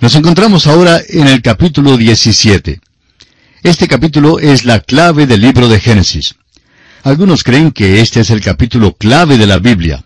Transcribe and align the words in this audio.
Nos 0.00 0.14
encontramos 0.14 0.68
ahora 0.68 1.00
en 1.08 1.26
el 1.26 1.42
capítulo 1.42 1.96
17. 1.96 2.80
Este 3.64 3.88
capítulo 3.88 4.38
es 4.38 4.64
la 4.64 4.78
clave 4.78 5.26
del 5.26 5.40
libro 5.40 5.68
de 5.68 5.80
Génesis. 5.80 6.36
Algunos 7.02 7.42
creen 7.42 7.72
que 7.72 8.00
este 8.00 8.20
es 8.20 8.30
el 8.30 8.40
capítulo 8.40 8.92
clave 8.92 9.38
de 9.38 9.46
la 9.48 9.58
Biblia. 9.58 10.04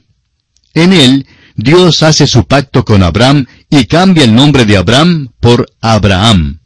En 0.72 0.94
él, 0.94 1.26
Dios 1.56 2.02
hace 2.02 2.26
su 2.26 2.46
pacto 2.46 2.86
con 2.86 3.02
Abraham 3.02 3.44
y 3.68 3.85
cambia 3.85 4.24
el 4.24 4.35
nombre 4.35 4.65
de 4.65 4.78
Abraham 4.78 5.28
por 5.40 5.71
Abraham. 5.83 6.61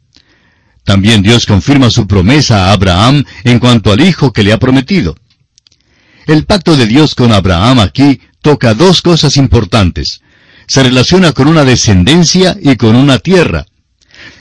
También 0.85 1.21
Dios 1.21 1.45
confirma 1.45 1.89
su 1.89 2.07
promesa 2.07 2.67
a 2.67 2.71
Abraham 2.71 3.25
en 3.43 3.59
cuanto 3.59 3.91
al 3.91 3.99
hijo 3.99 4.31
que 4.31 4.43
le 4.43 4.53
ha 4.53 4.57
prometido. 4.57 5.17
El 6.27 6.45
pacto 6.45 6.77
de 6.77 6.85
Dios 6.85 7.13
con 7.13 7.33
Abraham 7.33 7.79
aquí 7.81 8.21
toca 8.41 8.73
dos 8.73 9.01
cosas 9.01 9.35
importantes. 9.35 10.21
Se 10.67 10.83
relaciona 10.83 11.31
con 11.31 11.47
una 11.47 11.63
descendencia 11.63 12.57
y 12.61 12.75
con 12.75 12.95
una 12.95 13.19
tierra. 13.19 13.65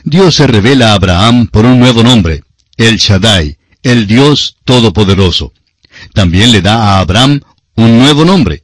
Dios 0.04 0.34
se 0.34 0.46
revela 0.46 0.90
a 0.90 0.94
Abraham 0.94 1.46
por 1.46 1.64
un 1.64 1.78
nuevo 1.78 2.02
nombre, 2.02 2.42
el 2.76 2.96
Shaddai, 2.96 3.56
el 3.82 4.06
Dios 4.06 4.56
Todopoderoso. 4.64 5.52
También 6.12 6.52
le 6.52 6.62
da 6.62 6.76
a 6.76 6.98
Abraham 6.98 7.40
un 7.76 7.98
nuevo 7.98 8.24
nombre. 8.24 8.62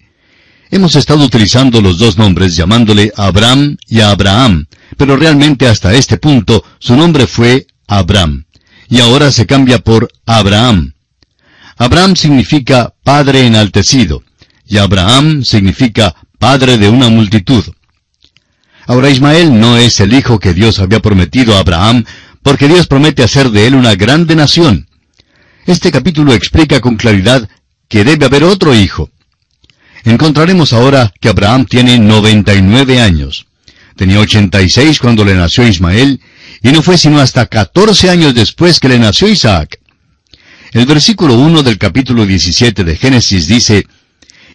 Hemos 0.71 0.97
estado 0.97 1.25
utilizando 1.25 1.81
los 1.81 1.99
dos 1.99 2.19
nombres 2.19 2.57
llamándole 2.57 3.13
Abraham 3.17 3.77
y 3.87 4.01
Abraham, 4.01 4.67
pero 4.97 5.17
realmente 5.17 5.69
hasta 5.69 5.95
este 5.95 6.17
punto 6.17 6.65
su 6.79 6.97
nombre 6.97 7.27
fue 7.27 7.67
Abraham, 7.87 8.47
y 8.89 9.01
ahora 9.01 9.31
se 9.31 9.47
cambia 9.47 9.79
por 9.79 10.11
Abraham. 10.25 10.95
Abraham 11.77 12.17
significa 12.17 12.95
padre 13.05 13.47
enaltecido, 13.47 14.23
y 14.67 14.79
Abraham 14.79 15.45
significa 15.45 16.15
padre 16.43 16.77
de 16.77 16.89
una 16.89 17.09
multitud. 17.09 17.65
Ahora 18.89 19.11
Ismael 19.11 19.61
no 19.61 19.77
es 19.77 20.01
el 20.01 20.13
hijo 20.13 20.41
que 20.41 20.53
Dios 20.53 20.81
había 20.81 20.99
prometido 20.99 21.55
a 21.55 21.61
Abraham, 21.61 22.05
porque 22.43 22.67
Dios 22.67 22.89
promete 22.89 23.23
hacer 23.23 23.51
de 23.51 23.69
él 23.69 23.77
una 23.77 23.95
grande 23.95 24.35
nación. 24.35 24.89
Este 25.67 25.93
capítulo 25.93 26.33
explica 26.33 26.81
con 26.81 26.97
claridad 26.97 27.49
que 27.87 28.03
debe 28.03 28.27
haber 28.27 28.43
otro 28.43 28.75
hijo. 28.75 29.09
Encontraremos 30.03 30.73
ahora 30.73 31.13
que 31.21 31.29
Abraham 31.29 31.65
tiene 31.65 32.01
99 32.01 33.01
años. 33.01 33.47
Tenía 33.95 34.19
86 34.19 34.99
cuando 34.99 35.25
le 35.25 35.37
nació 35.37 35.65
Ismael, 35.65 36.21
y 36.61 36.73
no 36.73 36.83
fue 36.83 36.99
sino 36.99 37.21
hasta 37.21 37.47
14 37.47 38.11
años 38.11 38.35
después 38.35 38.81
que 38.81 38.89
le 38.89 38.99
nació 38.99 39.29
Isaac. 39.29 39.79
El 40.73 40.87
versículo 40.87 41.35
1 41.35 41.63
del 41.63 41.79
capítulo 41.79 42.27
17 42.27 42.83
de 42.83 42.97
Génesis 42.97 43.47
dice, 43.47 43.87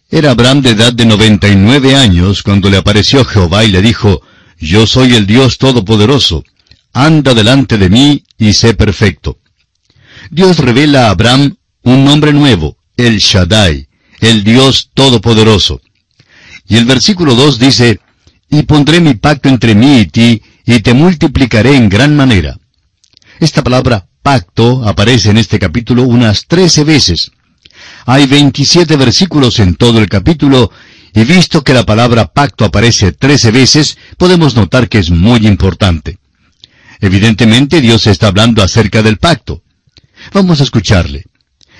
Era 0.09 0.31
Abraham 0.31 0.61
de 0.61 0.69
edad 0.69 0.94
de 0.94 1.05
99 1.05 1.95
años 1.95 2.41
cuando 2.41 2.69
le 2.69 2.77
apareció 2.77 3.25
Jehová 3.25 3.66
y 3.66 3.72
le 3.72 3.81
dijo, 3.81 4.22
Yo 4.58 4.88
soy 4.88 5.16
el 5.16 5.27
Dios 5.27 5.58
Todopoderoso, 5.58 6.45
anda 6.94 7.33
delante 7.33 7.77
de 7.77 7.89
mí 7.89 8.23
y 8.38 8.53
sé 8.53 8.73
perfecto. 8.73 9.39
Dios 10.31 10.59
revela 10.59 11.08
a 11.08 11.09
Abraham 11.09 11.58
un 11.83 12.05
nombre 12.05 12.31
nuevo, 12.31 12.78
el 12.95 13.17
Shaddai, 13.17 13.89
el 14.22 14.45
Dios 14.45 14.91
Todopoderoso. 14.94 15.81
Y 16.69 16.78
el 16.78 16.85
versículo 16.85 17.35
2 17.35 17.59
dice, 17.59 18.00
Y 18.50 18.63
pondré 18.63 19.02
mi 19.02 19.16
pacto 19.16 19.50
entre 19.50 19.75
mí 19.75 20.00
y 20.00 20.05
ti, 20.05 20.41
y 20.66 20.80
te 20.80 20.94
multiplicaré 20.94 21.75
en 21.75 21.89
gran 21.89 22.16
manera. 22.16 22.58
Esta 23.39 23.61
palabra 23.61 24.08
pacto 24.22 24.88
aparece 24.88 25.31
en 25.31 25.38
este 25.38 25.59
capítulo 25.59 26.03
unas 26.03 26.47
trece 26.47 26.85
veces. 26.85 27.31
Hay 28.05 28.25
27 28.25 28.95
versículos 28.95 29.59
en 29.59 29.75
todo 29.75 29.99
el 29.99 30.09
capítulo, 30.09 30.71
y 31.13 31.23
visto 31.23 31.63
que 31.63 31.73
la 31.73 31.85
palabra 31.85 32.27
pacto 32.27 32.66
aparece 32.66 33.11
trece 33.11 33.52
veces, 33.52 33.97
podemos 34.17 34.55
notar 34.55 34.88
que 34.88 34.99
es 34.99 35.09
muy 35.09 35.47
importante. 35.47 36.19
Evidentemente 36.99 37.81
Dios 37.81 38.07
está 38.07 38.27
hablando 38.27 38.63
acerca 38.63 39.02
del 39.02 39.17
pacto. 39.17 39.63
Vamos 40.33 40.59
a 40.59 40.63
escucharle. 40.63 41.25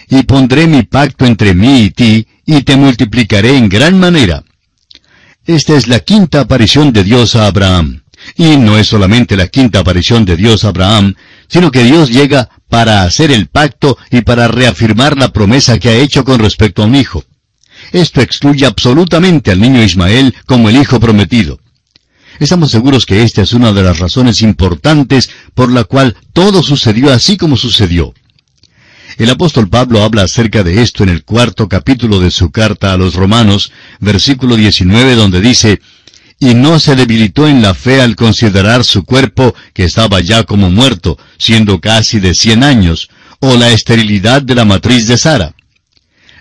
Y 0.09 0.23
pondré 0.23 0.67
mi 0.67 0.83
pacto 0.83 1.25
entre 1.25 1.53
mí 1.53 1.83
y 1.83 1.91
ti, 1.91 2.27
y 2.45 2.61
te 2.63 2.77
multiplicaré 2.77 3.57
en 3.57 3.67
gran 3.67 3.99
manera. 3.99 4.43
Esta 5.45 5.75
es 5.75 5.87
la 5.87 5.99
quinta 5.99 6.41
aparición 6.41 6.91
de 6.93 7.03
Dios 7.03 7.35
a 7.35 7.47
Abraham. 7.47 8.03
Y 8.35 8.57
no 8.57 8.77
es 8.77 8.87
solamente 8.87 9.37
la 9.37 9.47
quinta 9.47 9.79
aparición 9.79 10.25
de 10.25 10.35
Dios 10.35 10.63
a 10.63 10.69
Abraham, 10.69 11.15
sino 11.47 11.71
que 11.71 11.83
Dios 11.83 12.09
llega 12.09 12.49
para 12.69 13.03
hacer 13.03 13.31
el 13.31 13.47
pacto 13.47 13.97
y 14.11 14.22
para 14.22 14.47
reafirmar 14.47 15.17
la 15.17 15.31
promesa 15.31 15.79
que 15.79 15.89
ha 15.89 15.95
hecho 15.95 16.23
con 16.23 16.39
respecto 16.39 16.83
a 16.83 16.85
un 16.85 16.95
hijo. 16.95 17.23
Esto 17.91 18.22
excluye 18.22 18.66
absolutamente 18.66 19.51
al 19.51 19.61
niño 19.61 19.81
Ismael 19.81 20.35
como 20.45 20.69
el 20.69 20.77
hijo 20.77 21.00
prometido. 21.00 21.59
Estamos 22.39 22.72
seguros 22.72 23.06
que 23.06 23.23
esta 23.23 23.41
es 23.41 23.53
una 23.53 23.72
de 23.72 23.83
las 23.83 24.00
razones 24.00 24.41
importantes 24.41 25.29
por 25.53 25.72
la 25.72 25.85
cual 25.85 26.16
todo 26.33 26.61
sucedió 26.61 27.11
así 27.11 27.38
como 27.38 27.57
sucedió. 27.57 28.13
El 29.17 29.31
apóstol 29.31 29.67
Pablo 29.67 30.03
habla 30.03 30.23
acerca 30.23 30.63
de 30.63 30.83
esto 30.83 31.01
en 31.01 31.09
el 31.09 31.23
cuarto 31.23 31.67
capítulo 31.67 32.19
de 32.19 32.29
su 32.29 32.51
carta 32.51 32.94
a 32.94 32.97
los 32.97 33.16
romanos, 33.16 33.72
versículo 34.00 34.56
19, 34.56 35.16
donde 35.16 35.41
dice, 35.41 35.81
y 36.39 36.53
no 36.53 36.79
se 36.79 36.95
debilitó 36.95 37.47
en 37.47 37.61
la 37.61 37.73
fe 37.73 38.01
al 38.01 38.15
considerar 38.15 38.83
su 38.83 39.03
cuerpo 39.03 39.55
que 39.73 39.85
estaba 39.85 40.21
ya 40.21 40.43
como 40.43 40.69
muerto, 40.69 41.17
siendo 41.37 41.79
casi 41.79 42.19
de 42.19 42.33
cien 42.33 42.63
años, 42.63 43.09
o 43.39 43.55
la 43.55 43.69
esterilidad 43.69 44.41
de 44.41 44.55
la 44.55 44.65
matriz 44.65 45.07
de 45.07 45.17
Sara. 45.17 45.53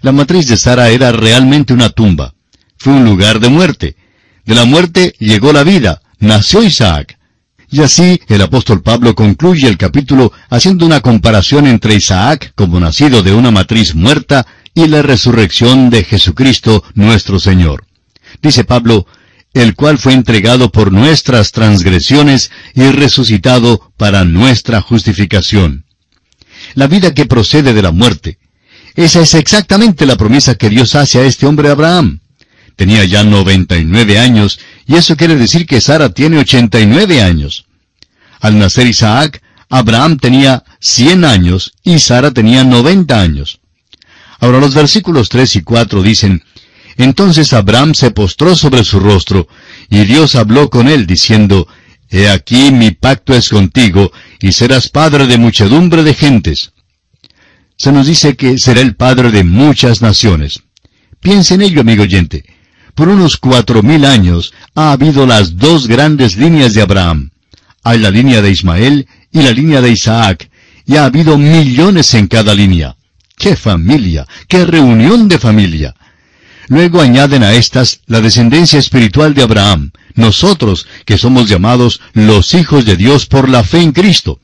La 0.02 0.12
matriz 0.12 0.48
de 0.48 0.56
Sara 0.56 0.90
era 0.90 1.12
realmente 1.12 1.72
una 1.72 1.88
tumba. 1.88 2.34
Fue 2.76 2.92
un 2.92 3.04
lugar 3.04 3.40
de 3.40 3.48
muerte. 3.48 3.96
De 4.44 4.54
la 4.54 4.64
muerte 4.64 5.14
llegó 5.18 5.52
la 5.52 5.64
vida, 5.64 6.02
nació 6.18 6.62
Isaac. 6.62 7.18
Y 7.70 7.82
así 7.82 8.20
el 8.28 8.42
apóstol 8.42 8.82
Pablo 8.82 9.14
concluye 9.14 9.66
el 9.66 9.76
capítulo 9.76 10.32
haciendo 10.50 10.86
una 10.86 11.00
comparación 11.00 11.66
entre 11.66 11.94
Isaac, 11.94 12.52
como 12.54 12.78
nacido 12.78 13.22
de 13.22 13.34
una 13.34 13.50
matriz 13.50 13.94
muerta, 13.94 14.46
y 14.74 14.86
la 14.88 15.02
resurrección 15.02 15.88
de 15.88 16.04
Jesucristo 16.04 16.84
nuestro 16.94 17.40
Señor. 17.40 17.86
Dice 18.42 18.64
Pablo, 18.64 19.06
el 19.62 19.74
cual 19.74 19.96
fue 19.96 20.12
entregado 20.12 20.70
por 20.70 20.92
nuestras 20.92 21.50
transgresiones 21.50 22.50
y 22.74 22.82
resucitado 22.90 23.90
para 23.96 24.24
nuestra 24.24 24.82
justificación. 24.82 25.86
La 26.74 26.86
vida 26.88 27.14
que 27.14 27.24
procede 27.24 27.72
de 27.72 27.80
la 27.80 27.90
muerte. 27.90 28.38
Esa 28.94 29.22
es 29.22 29.32
exactamente 29.32 30.04
la 30.04 30.16
promesa 30.16 30.56
que 30.56 30.68
Dios 30.68 30.94
hace 30.94 31.20
a 31.20 31.24
este 31.24 31.46
hombre 31.46 31.70
Abraham. 31.70 32.20
Tenía 32.76 33.02
ya 33.06 33.24
99 33.24 34.18
años, 34.18 34.60
y 34.86 34.96
eso 34.96 35.16
quiere 35.16 35.36
decir 35.36 35.66
que 35.66 35.80
Sara 35.80 36.10
tiene 36.10 36.38
89 36.38 37.22
años. 37.22 37.64
Al 38.40 38.58
nacer 38.58 38.86
Isaac, 38.86 39.42
Abraham 39.70 40.18
tenía 40.18 40.64
100 40.80 41.24
años 41.24 41.72
y 41.82 41.98
Sara 41.98 42.30
tenía 42.30 42.62
90 42.62 43.18
años. 43.18 43.60
Ahora 44.38 44.60
los 44.60 44.74
versículos 44.74 45.30
3 45.30 45.56
y 45.56 45.62
4 45.62 46.02
dicen, 46.02 46.44
entonces 47.02 47.52
Abraham 47.52 47.94
se 47.94 48.10
postró 48.10 48.56
sobre 48.56 48.84
su 48.84 49.00
rostro, 49.00 49.48
y 49.90 50.04
Dios 50.04 50.34
habló 50.34 50.70
con 50.70 50.88
él, 50.88 51.06
diciendo, 51.06 51.68
He 52.08 52.28
aquí 52.28 52.70
mi 52.70 52.92
pacto 52.92 53.34
es 53.34 53.48
contigo, 53.48 54.12
y 54.40 54.52
serás 54.52 54.88
padre 54.88 55.26
de 55.26 55.38
muchedumbre 55.38 56.02
de 56.02 56.14
gentes. 56.14 56.72
Se 57.76 57.92
nos 57.92 58.06
dice 58.06 58.36
que 58.36 58.58
será 58.58 58.80
el 58.80 58.96
padre 58.96 59.30
de 59.30 59.44
muchas 59.44 60.00
naciones. 60.00 60.62
Piensa 61.20 61.54
en 61.54 61.62
ello, 61.62 61.82
amigo 61.82 62.04
oyente. 62.04 62.44
Por 62.94 63.08
unos 63.08 63.36
cuatro 63.36 63.82
mil 63.82 64.06
años 64.06 64.54
ha 64.74 64.92
habido 64.92 65.26
las 65.26 65.56
dos 65.56 65.86
grandes 65.86 66.36
líneas 66.36 66.72
de 66.72 66.80
Abraham. 66.80 67.30
Hay 67.82 67.98
la 67.98 68.10
línea 68.10 68.40
de 68.40 68.50
Ismael 68.50 69.06
y 69.30 69.42
la 69.42 69.52
línea 69.52 69.82
de 69.82 69.90
Isaac, 69.90 70.48
y 70.86 70.96
ha 70.96 71.04
habido 71.04 71.36
millones 71.36 72.14
en 72.14 72.26
cada 72.26 72.54
línea. 72.54 72.96
¡Qué 73.36 73.54
familia! 73.54 74.26
¡Qué 74.48 74.64
reunión 74.64 75.28
de 75.28 75.38
familia! 75.38 75.94
Luego 76.69 77.00
añaden 77.00 77.43
a 77.43 77.54
estas 77.54 78.00
la 78.06 78.21
descendencia 78.21 78.78
espiritual 78.78 79.34
de 79.34 79.43
Abraham, 79.43 79.93
nosotros 80.15 80.87
que 81.04 81.19
somos 81.19 81.48
llamados 81.48 82.01
los 82.13 82.54
hijos 82.54 82.84
de 82.84 82.97
Dios 82.97 83.27
por 83.27 83.48
la 83.48 83.63
fe 83.63 83.83
en 83.83 83.92
Cristo. 83.92 84.41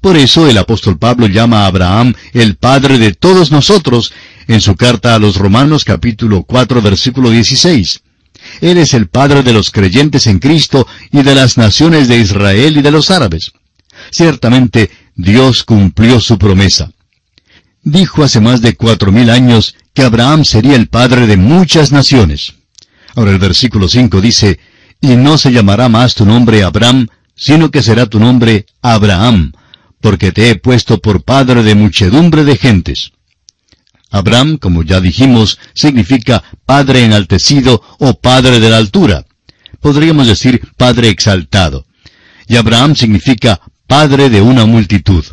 Por 0.00 0.16
eso 0.16 0.48
el 0.48 0.56
apóstol 0.56 0.98
Pablo 0.98 1.26
llama 1.26 1.64
a 1.64 1.66
Abraham 1.66 2.14
el 2.32 2.56
padre 2.56 2.98
de 2.98 3.12
todos 3.12 3.50
nosotros 3.50 4.12
en 4.48 4.60
su 4.60 4.76
carta 4.76 5.14
a 5.14 5.18
los 5.18 5.36
Romanos 5.36 5.84
capítulo 5.84 6.44
4 6.44 6.80
versículo 6.80 7.30
16. 7.30 8.00
Él 8.62 8.78
es 8.78 8.94
el 8.94 9.08
padre 9.08 9.42
de 9.42 9.52
los 9.52 9.70
creyentes 9.70 10.26
en 10.26 10.38
Cristo 10.38 10.86
y 11.12 11.22
de 11.22 11.34
las 11.34 11.58
naciones 11.58 12.08
de 12.08 12.18
Israel 12.18 12.78
y 12.78 12.82
de 12.82 12.90
los 12.90 13.10
árabes. 13.10 13.52
Ciertamente 14.10 14.90
Dios 15.14 15.64
cumplió 15.64 16.20
su 16.20 16.38
promesa. 16.38 16.92
Dijo 17.82 18.22
hace 18.22 18.40
más 18.40 18.62
de 18.62 18.76
cuatro 18.76 19.12
mil 19.12 19.28
años 19.28 19.74
que 19.94 20.02
Abraham 20.02 20.44
sería 20.44 20.76
el 20.76 20.88
padre 20.88 21.26
de 21.26 21.36
muchas 21.36 21.92
naciones. 21.92 22.54
Ahora 23.14 23.32
el 23.32 23.38
versículo 23.38 23.88
5 23.88 24.20
dice, 24.20 24.60
Y 25.00 25.16
no 25.16 25.38
se 25.38 25.52
llamará 25.52 25.88
más 25.88 26.14
tu 26.14 26.24
nombre 26.24 26.62
Abraham, 26.62 27.08
sino 27.34 27.70
que 27.70 27.82
será 27.82 28.06
tu 28.06 28.20
nombre 28.20 28.66
Abraham, 28.82 29.52
porque 30.00 30.32
te 30.32 30.50
he 30.50 30.56
puesto 30.56 30.98
por 30.98 31.22
padre 31.22 31.62
de 31.62 31.74
muchedumbre 31.74 32.44
de 32.44 32.56
gentes. 32.56 33.12
Abraham, 34.10 34.58
como 34.58 34.82
ya 34.82 35.00
dijimos, 35.00 35.58
significa 35.74 36.42
padre 36.66 37.04
enaltecido 37.04 37.82
o 37.98 38.14
padre 38.14 38.58
de 38.60 38.70
la 38.70 38.76
altura. 38.76 39.24
Podríamos 39.80 40.26
decir 40.26 40.60
padre 40.76 41.08
exaltado. 41.08 41.86
y 42.48 42.56
Abraham 42.56 42.96
significa 42.96 43.60
padre 43.86 44.28
de 44.28 44.42
una 44.42 44.66
multitud. 44.66 45.24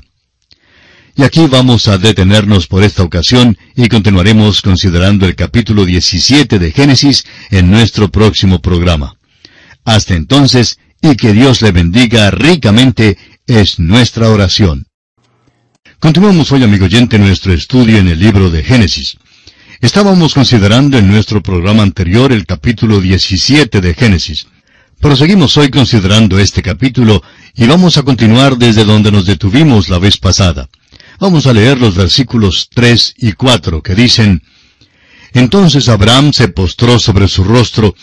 Y 1.20 1.24
aquí 1.24 1.48
vamos 1.48 1.88
a 1.88 1.98
detenernos 1.98 2.68
por 2.68 2.84
esta 2.84 3.02
ocasión 3.02 3.58
y 3.76 3.88
continuaremos 3.88 4.62
considerando 4.62 5.26
el 5.26 5.34
capítulo 5.36 5.84
17 5.84 6.60
de 6.60 6.72
Génesis 6.72 7.26
en 7.50 7.72
nuestro 7.72 8.12
próximo 8.12 8.62
programa. 8.62 9.16
Hasta 9.84 10.14
entonces, 10.14 10.78
y 11.02 11.16
que 11.16 11.34
Dios 11.34 11.64
le 11.64 11.72
bendiga 11.72 12.30
ricamente, 12.30 13.18
es 13.48 13.80
nuestra 13.80 14.30
oración. 14.30 14.86
Continuamos 15.98 16.52
hoy, 16.52 16.64
amigo 16.64 16.86
oyente, 16.86 17.18
nuestro 17.18 17.52
estudio 17.52 17.98
en 17.98 18.10
el 18.10 18.20
libro 18.20 18.52
de 18.52 18.64
Génesis. 18.64 19.18
Estábamos 19.82 20.36
considerando 20.36 21.00
en 21.00 21.08
nuestro 21.08 21.42
programa 21.42 21.82
anterior 21.82 22.32
el 22.32 22.46
capítulo 22.46 23.02
17 23.02 23.82
de 23.82 23.94
Génesis. 23.96 24.46
Proseguimos 25.02 25.58
hoy 25.58 25.72
considerando 25.72 26.38
este 26.38 26.62
capítulo 26.62 27.24
y 27.56 27.66
vamos 27.66 27.98
a 27.98 28.04
continuar 28.04 28.58
desde 28.58 28.86
donde 28.86 29.12
nos 29.12 29.26
detuvimos 29.26 29.90
la 29.90 29.98
vez 29.98 30.18
pasada. 30.18 30.70
Vamos 31.20 31.48
a 31.48 31.54
leer 31.54 31.80
los 31.80 31.96
versículos 31.96 32.70
3 32.74 33.16
y 33.18 33.32
4 33.32 33.82
que 33.82 33.96
dicen, 33.96 34.44
Entonces 35.34 35.90
Abraham 35.90 36.32
se 36.32 36.48
postró 36.48 37.00
sobre 37.00 37.28
su 37.28 37.44
rostro, 37.44 37.96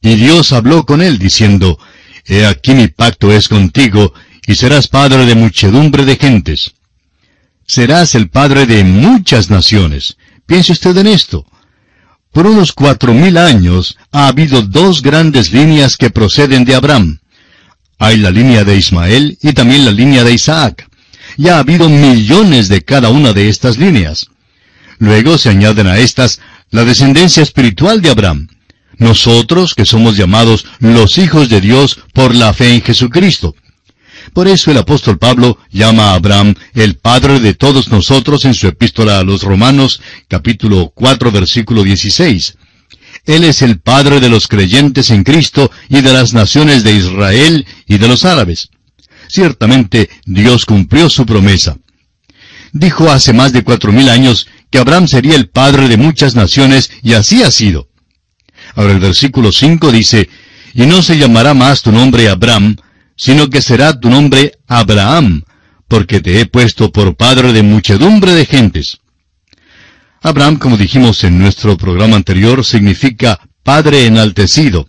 y 0.00 0.14
Dios 0.14 0.52
habló 0.52 0.86
con 0.86 1.02
él, 1.02 1.18
diciendo, 1.18 1.78
He 2.24 2.46
aquí 2.46 2.72
mi 2.72 2.88
pacto 2.88 3.30
es 3.30 3.48
contigo, 3.48 4.14
y 4.46 4.54
serás 4.54 4.88
padre 4.88 5.26
de 5.26 5.34
muchedumbre 5.34 6.06
de 6.06 6.16
gentes. 6.16 6.74
Serás 7.66 8.14
el 8.14 8.30
padre 8.30 8.64
de 8.66 8.82
muchas 8.82 9.50
naciones. 9.50 10.16
Piense 10.46 10.72
usted 10.72 10.96
en 10.96 11.06
esto. 11.06 11.46
Por 12.32 12.46
unos 12.46 12.72
cuatro 12.72 13.12
mil 13.12 13.36
años 13.36 13.96
ha 14.10 14.26
habido 14.26 14.62
dos 14.62 15.02
grandes 15.02 15.52
líneas 15.52 15.96
que 15.96 16.10
proceden 16.10 16.64
de 16.64 16.74
Abraham. 16.74 17.20
Hay 17.98 18.16
la 18.16 18.30
línea 18.30 18.64
de 18.64 18.76
Ismael 18.76 19.38
y 19.40 19.52
también 19.52 19.84
la 19.84 19.92
línea 19.92 20.24
de 20.24 20.32
Isaac 20.32 20.88
y 21.36 21.48
ha 21.48 21.58
habido 21.58 21.88
millones 21.88 22.68
de 22.68 22.82
cada 22.82 23.10
una 23.10 23.32
de 23.32 23.48
estas 23.48 23.78
líneas. 23.78 24.28
Luego 24.98 25.38
se 25.38 25.50
añaden 25.50 25.86
a 25.86 25.98
estas 25.98 26.40
la 26.70 26.84
descendencia 26.84 27.42
espiritual 27.42 28.00
de 28.00 28.10
Abraham, 28.10 28.48
nosotros 28.98 29.74
que 29.74 29.84
somos 29.84 30.16
llamados 30.16 30.66
los 30.78 31.18
hijos 31.18 31.48
de 31.48 31.60
Dios 31.60 31.98
por 32.12 32.34
la 32.34 32.52
fe 32.52 32.74
en 32.74 32.82
Jesucristo. 32.82 33.54
Por 34.32 34.48
eso 34.48 34.70
el 34.70 34.78
apóstol 34.78 35.18
Pablo 35.18 35.58
llama 35.70 36.10
a 36.10 36.14
Abraham 36.14 36.54
el 36.72 36.96
padre 36.96 37.40
de 37.40 37.54
todos 37.54 37.88
nosotros 37.88 38.44
en 38.44 38.54
su 38.54 38.66
epístola 38.66 39.18
a 39.18 39.24
los 39.24 39.42
Romanos, 39.42 40.00
capítulo 40.28 40.92
4, 40.94 41.30
versículo 41.30 41.82
16. 41.82 42.56
Él 43.26 43.44
es 43.44 43.62
el 43.62 43.80
padre 43.80 44.20
de 44.20 44.28
los 44.28 44.48
creyentes 44.48 45.10
en 45.10 45.24
Cristo 45.24 45.70
y 45.88 46.00
de 46.00 46.12
las 46.12 46.32
naciones 46.32 46.84
de 46.84 46.94
Israel 46.94 47.66
y 47.86 47.98
de 47.98 48.08
los 48.08 48.24
árabes. 48.24 48.70
Ciertamente 49.28 50.10
Dios 50.24 50.64
cumplió 50.64 51.08
su 51.08 51.26
promesa. 51.26 51.76
Dijo 52.72 53.10
hace 53.10 53.32
más 53.32 53.52
de 53.52 53.62
cuatro 53.62 53.92
mil 53.92 54.08
años 54.08 54.48
que 54.70 54.78
Abraham 54.78 55.06
sería 55.06 55.36
el 55.36 55.48
padre 55.48 55.88
de 55.88 55.96
muchas 55.96 56.34
naciones 56.34 56.90
y 57.02 57.14
así 57.14 57.42
ha 57.42 57.50
sido. 57.50 57.88
Ahora 58.74 58.92
el 58.92 59.00
versículo 59.00 59.52
5 59.52 59.92
dice, 59.92 60.28
y 60.74 60.86
no 60.86 61.02
se 61.02 61.16
llamará 61.16 61.54
más 61.54 61.82
tu 61.82 61.92
nombre 61.92 62.28
Abraham, 62.28 62.76
sino 63.16 63.48
que 63.48 63.62
será 63.62 63.98
tu 63.98 64.10
nombre 64.10 64.58
Abraham, 64.66 65.44
porque 65.86 66.20
te 66.20 66.40
he 66.40 66.46
puesto 66.46 66.90
por 66.90 67.14
padre 67.14 67.52
de 67.52 67.62
muchedumbre 67.62 68.32
de 68.32 68.46
gentes. 68.46 68.98
Abraham, 70.20 70.56
como 70.56 70.76
dijimos 70.76 71.22
en 71.22 71.38
nuestro 71.38 71.76
programa 71.76 72.16
anterior, 72.16 72.64
significa 72.64 73.38
padre 73.62 74.06
enaltecido, 74.06 74.88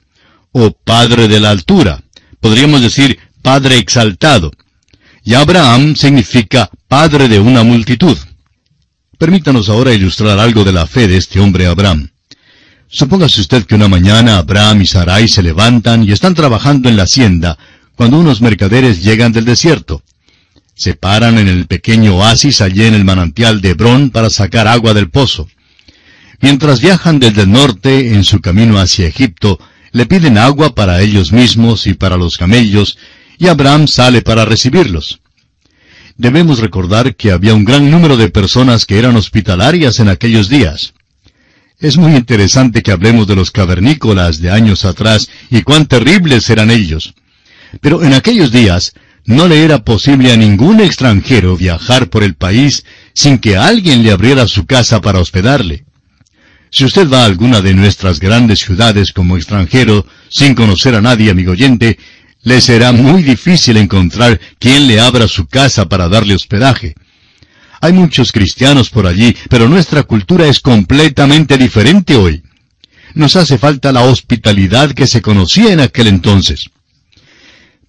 o 0.52 0.72
padre 0.72 1.28
de 1.28 1.40
la 1.40 1.50
altura. 1.50 2.02
Podríamos 2.40 2.82
decir 2.82 3.20
Padre 3.46 3.78
exaltado. 3.78 4.52
Y 5.24 5.36
Abraham 5.36 5.96
significa 5.96 6.68
Padre 6.88 7.28
de 7.28 7.40
una 7.40 7.62
multitud. 7.62 8.18
Permítanos 9.20 9.70
ahora 9.70 9.94
ilustrar 9.94 10.40
algo 10.40 10.64
de 10.64 10.74
la 10.74 10.88
fe 10.88 11.08
de 11.08 11.18
este 11.18 11.40
hombre 11.40 11.68
Abraham. 11.68 12.10
Supóngase 12.88 13.42
usted 13.42 13.64
que 13.68 13.76
una 13.76 13.88
mañana 13.88 14.40
Abraham 14.40 14.82
y 14.82 14.88
Sarai 14.88 15.28
se 15.28 15.44
levantan 15.44 16.04
y 16.04 16.12
están 16.12 16.34
trabajando 16.34 16.90
en 16.90 16.98
la 16.98 17.04
hacienda 17.04 17.56
cuando 17.96 18.18
unos 18.18 18.42
mercaderes 18.42 19.04
llegan 19.04 19.32
del 19.32 19.46
desierto. 19.46 20.02
Se 20.74 20.96
paran 20.96 21.38
en 21.38 21.48
el 21.48 21.68
pequeño 21.68 22.16
oasis 22.16 22.62
allí 22.62 22.84
en 22.84 22.96
el 22.96 23.06
manantial 23.06 23.62
de 23.62 23.70
Hebrón 23.70 24.10
para 24.10 24.32
sacar 24.32 24.68
agua 24.68 24.96
del 24.96 25.12
pozo. 25.12 25.48
Mientras 26.42 26.82
viajan 26.82 27.20
desde 27.20 27.44
el 27.44 27.52
norte 27.52 28.16
en 28.16 28.24
su 28.24 28.42
camino 28.42 28.80
hacia 28.80 29.06
Egipto, 29.06 29.60
le 29.92 30.08
piden 30.08 30.40
agua 30.40 30.74
para 30.74 31.00
ellos 31.02 31.32
mismos 31.32 31.86
y 31.86 31.94
para 31.94 32.18
los 32.18 32.40
camellos, 32.40 32.98
y 33.38 33.48
Abraham 33.48 33.88
sale 33.88 34.22
para 34.22 34.46
recibirlos. 34.46 35.20
Debemos 36.18 36.60
recordar 36.60 37.16
que 37.16 37.32
había 37.32 37.54
un 37.54 37.66
gran 37.66 37.92
número 37.92 38.16
de 38.16 38.30
personas 38.30 38.86
que 38.86 38.98
eran 38.98 39.18
hospitalarias 39.18 40.00
en 40.00 40.08
aquellos 40.08 40.48
días. 40.48 40.94
Es 41.80 41.98
muy 41.98 42.16
interesante 42.16 42.82
que 42.82 42.92
hablemos 42.92 43.28
de 43.28 43.36
los 43.36 43.52
cavernícolas 43.52 44.40
de 44.40 44.50
años 44.50 44.86
atrás 44.86 45.30
y 45.50 45.64
cuán 45.64 45.88
terribles 45.88 46.50
eran 46.50 46.72
ellos. 46.72 47.16
Pero 47.82 48.04
en 48.04 48.14
aquellos 48.14 48.52
días 48.52 48.94
no 49.26 49.48
le 49.48 49.64
era 49.64 49.84
posible 49.84 50.32
a 50.32 50.38
ningún 50.38 50.80
extranjero 50.80 51.58
viajar 51.58 52.10
por 52.10 52.24
el 52.24 52.36
país 52.36 52.86
sin 53.14 53.40
que 53.40 53.58
alguien 53.58 54.04
le 54.04 54.12
abriera 54.12 54.48
su 54.48 54.66
casa 54.66 55.02
para 55.02 55.20
hospedarle. 55.20 55.84
Si 56.70 56.86
usted 56.86 57.10
va 57.10 57.24
a 57.24 57.26
alguna 57.26 57.62
de 57.62 57.74
nuestras 57.74 58.20
grandes 58.20 58.60
ciudades 58.60 59.14
como 59.14 59.38
extranjero, 59.38 60.06
sin 60.30 60.56
conocer 60.56 60.96
a 60.96 61.02
nadie, 61.02 61.32
amigo 61.32 61.54
oyente, 61.54 61.98
le 62.46 62.62
será 62.62 62.92
muy 62.92 63.24
difícil 63.24 63.76
encontrar 63.76 64.40
quien 64.60 64.88
le 64.88 65.00
abra 65.00 65.28
su 65.28 65.48
casa 65.48 65.90
para 65.90 66.08
darle 66.08 66.36
hospedaje. 66.36 66.96
Hay 67.82 67.92
muchos 67.92 68.32
cristianos 68.32 68.92
por 68.92 69.08
allí, 69.08 69.36
pero 69.50 69.68
nuestra 69.68 70.04
cultura 70.04 70.48
es 70.48 70.60
completamente 70.60 71.58
diferente 71.58 72.16
hoy. 72.16 72.44
Nos 73.16 73.36
hace 73.36 73.58
falta 73.58 73.92
la 73.92 74.04
hospitalidad 74.04 74.92
que 74.92 75.08
se 75.08 75.24
conocía 75.24 75.74
en 75.74 75.80
aquel 75.80 76.06
entonces. 76.08 76.70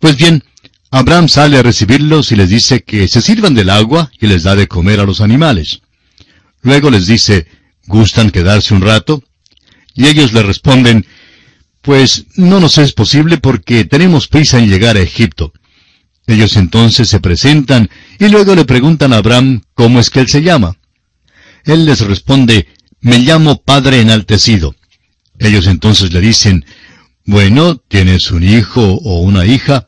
Pues 0.01 0.17
bien, 0.17 0.43
Abraham 0.91 1.29
sale 1.29 1.59
a 1.59 1.63
recibirlos 1.63 2.33
y 2.33 2.37
les 2.37 2.49
dice 2.49 2.83
que 2.83 3.09
se 3.09 3.21
sirvan 3.21 3.55
del 3.55 3.69
agua 3.69 4.11
y 4.19 4.27
les 4.27 4.45
da 4.45 4.57
de 4.57 4.69
comer 4.69 5.01
a 5.01 5.05
los 5.05 5.21
animales. 5.21 5.83
Luego 6.63 6.91
les 6.91 7.07
dice, 7.07 7.47
¿gustan 7.87 8.31
quedarse 8.31 8.73
un 8.73 8.81
rato? 8.81 9.23
Y 9.95 10.07
ellos 10.07 10.33
le 10.33 10.43
responden, 10.43 11.07
pues 11.87 12.27
no 12.35 12.59
nos 12.59 12.79
es 12.79 12.93
posible 12.93 13.39
porque 13.39 13.85
tenemos 13.85 14.27
prisa 14.27 14.59
en 14.59 14.69
llegar 14.69 14.97
a 14.97 15.03
Egipto. 15.03 15.53
Ellos 16.27 16.57
entonces 16.57 17.09
se 17.09 17.21
presentan 17.21 17.89
y 18.19 18.29
luego 18.29 18.57
le 18.57 18.65
preguntan 18.65 19.13
a 19.13 19.19
Abraham 19.19 19.63
cómo 19.73 20.01
es 20.01 20.11
que 20.11 20.19
él 20.19 20.27
se 20.27 20.43
llama. 20.43 20.77
Él 21.65 21.87
les 21.87 22.01
responde, 22.01 22.67
me 23.01 23.21
llamo 23.21 23.63
Padre 23.63 24.01
enaltecido. 24.01 24.75
Ellos 25.39 25.69
entonces 25.69 26.13
le 26.13 26.21
dicen, 26.21 26.65
bueno, 27.25 27.77
¿tienes 27.77 28.33
un 28.33 28.43
hijo 28.43 28.83
o 28.83 29.21
una 29.21 29.47
hija? 29.47 29.87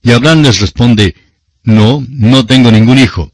Y 0.00 0.12
Abraham 0.12 0.42
les 0.42 0.60
responde, 0.60 1.16
no, 1.64 2.06
no 2.08 2.46
tengo 2.46 2.70
ningún 2.70 3.00
hijo. 3.00 3.32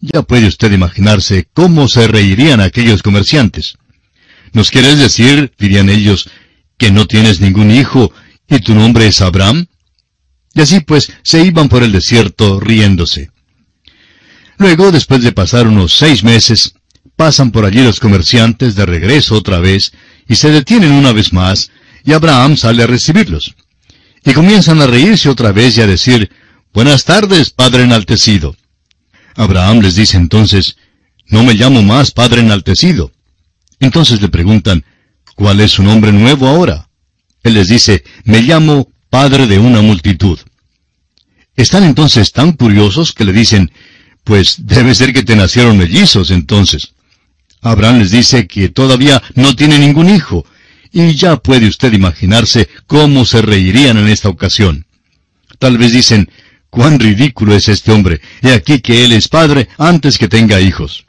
Ya 0.00 0.22
puede 0.22 0.48
usted 0.48 0.72
imaginarse 0.72 1.46
cómo 1.52 1.86
se 1.86 2.08
reirían 2.08 2.60
aquellos 2.60 3.04
comerciantes. 3.04 3.76
¿Nos 4.52 4.72
quieres 4.72 4.98
decir, 4.98 5.52
dirían 5.56 5.90
ellos, 5.90 6.28
que 6.80 6.90
no 6.90 7.06
tienes 7.06 7.40
ningún 7.40 7.70
hijo 7.70 8.10
y 8.48 8.58
tu 8.60 8.74
nombre 8.74 9.06
es 9.06 9.20
Abraham? 9.20 9.66
Y 10.54 10.62
así 10.62 10.80
pues 10.80 11.12
se 11.22 11.44
iban 11.44 11.68
por 11.68 11.82
el 11.82 11.92
desierto 11.92 12.58
riéndose. 12.58 13.30
Luego, 14.56 14.90
después 14.90 15.22
de 15.22 15.32
pasar 15.32 15.68
unos 15.68 15.94
seis 15.94 16.24
meses, 16.24 16.74
pasan 17.16 17.50
por 17.50 17.66
allí 17.66 17.82
los 17.82 18.00
comerciantes 18.00 18.74
de 18.74 18.86
regreso 18.86 19.34
otra 19.34 19.60
vez 19.60 19.92
y 20.26 20.36
se 20.36 20.50
detienen 20.50 20.92
una 20.92 21.12
vez 21.12 21.34
más 21.34 21.70
y 22.02 22.12
Abraham 22.14 22.56
sale 22.56 22.82
a 22.82 22.86
recibirlos. 22.86 23.54
Y 24.24 24.32
comienzan 24.32 24.80
a 24.80 24.86
reírse 24.86 25.28
otra 25.28 25.52
vez 25.52 25.76
y 25.76 25.82
a 25.82 25.86
decir, 25.86 26.30
Buenas 26.72 27.04
tardes, 27.04 27.50
Padre 27.50 27.82
enaltecido. 27.82 28.56
Abraham 29.34 29.80
les 29.80 29.96
dice 29.96 30.16
entonces, 30.16 30.76
No 31.26 31.42
me 31.42 31.54
llamo 31.54 31.82
más 31.82 32.10
Padre 32.10 32.40
enaltecido. 32.40 33.12
Entonces 33.80 34.22
le 34.22 34.28
preguntan, 34.28 34.84
¿Cuál 35.40 35.62
es 35.62 35.70
su 35.70 35.82
nombre 35.82 36.12
nuevo 36.12 36.46
ahora? 36.46 36.90
Él 37.42 37.54
les 37.54 37.68
dice, 37.68 38.04
me 38.24 38.42
llamo 38.42 38.90
Padre 39.08 39.46
de 39.46 39.58
una 39.58 39.80
multitud. 39.80 40.38
Están 41.56 41.84
entonces 41.84 42.32
tan 42.32 42.52
curiosos 42.52 43.12
que 43.12 43.24
le 43.24 43.32
dicen, 43.32 43.72
pues 44.22 44.56
debe 44.66 44.94
ser 44.94 45.14
que 45.14 45.22
te 45.22 45.36
nacieron 45.36 45.78
mellizos 45.78 46.30
entonces. 46.30 46.92
Abraham 47.62 48.00
les 48.00 48.10
dice 48.10 48.46
que 48.46 48.68
todavía 48.68 49.22
no 49.34 49.56
tiene 49.56 49.78
ningún 49.78 50.10
hijo, 50.10 50.44
y 50.92 51.14
ya 51.14 51.36
puede 51.36 51.68
usted 51.68 51.94
imaginarse 51.94 52.68
cómo 52.86 53.24
se 53.24 53.40
reirían 53.40 53.96
en 53.96 54.08
esta 54.08 54.28
ocasión. 54.28 54.84
Tal 55.58 55.78
vez 55.78 55.94
dicen, 55.94 56.30
cuán 56.68 57.00
ridículo 57.00 57.54
es 57.56 57.66
este 57.70 57.92
hombre, 57.92 58.20
he 58.42 58.52
aquí 58.52 58.80
que 58.80 59.06
él 59.06 59.12
es 59.12 59.28
padre 59.28 59.70
antes 59.78 60.18
que 60.18 60.28
tenga 60.28 60.60
hijos. 60.60 61.06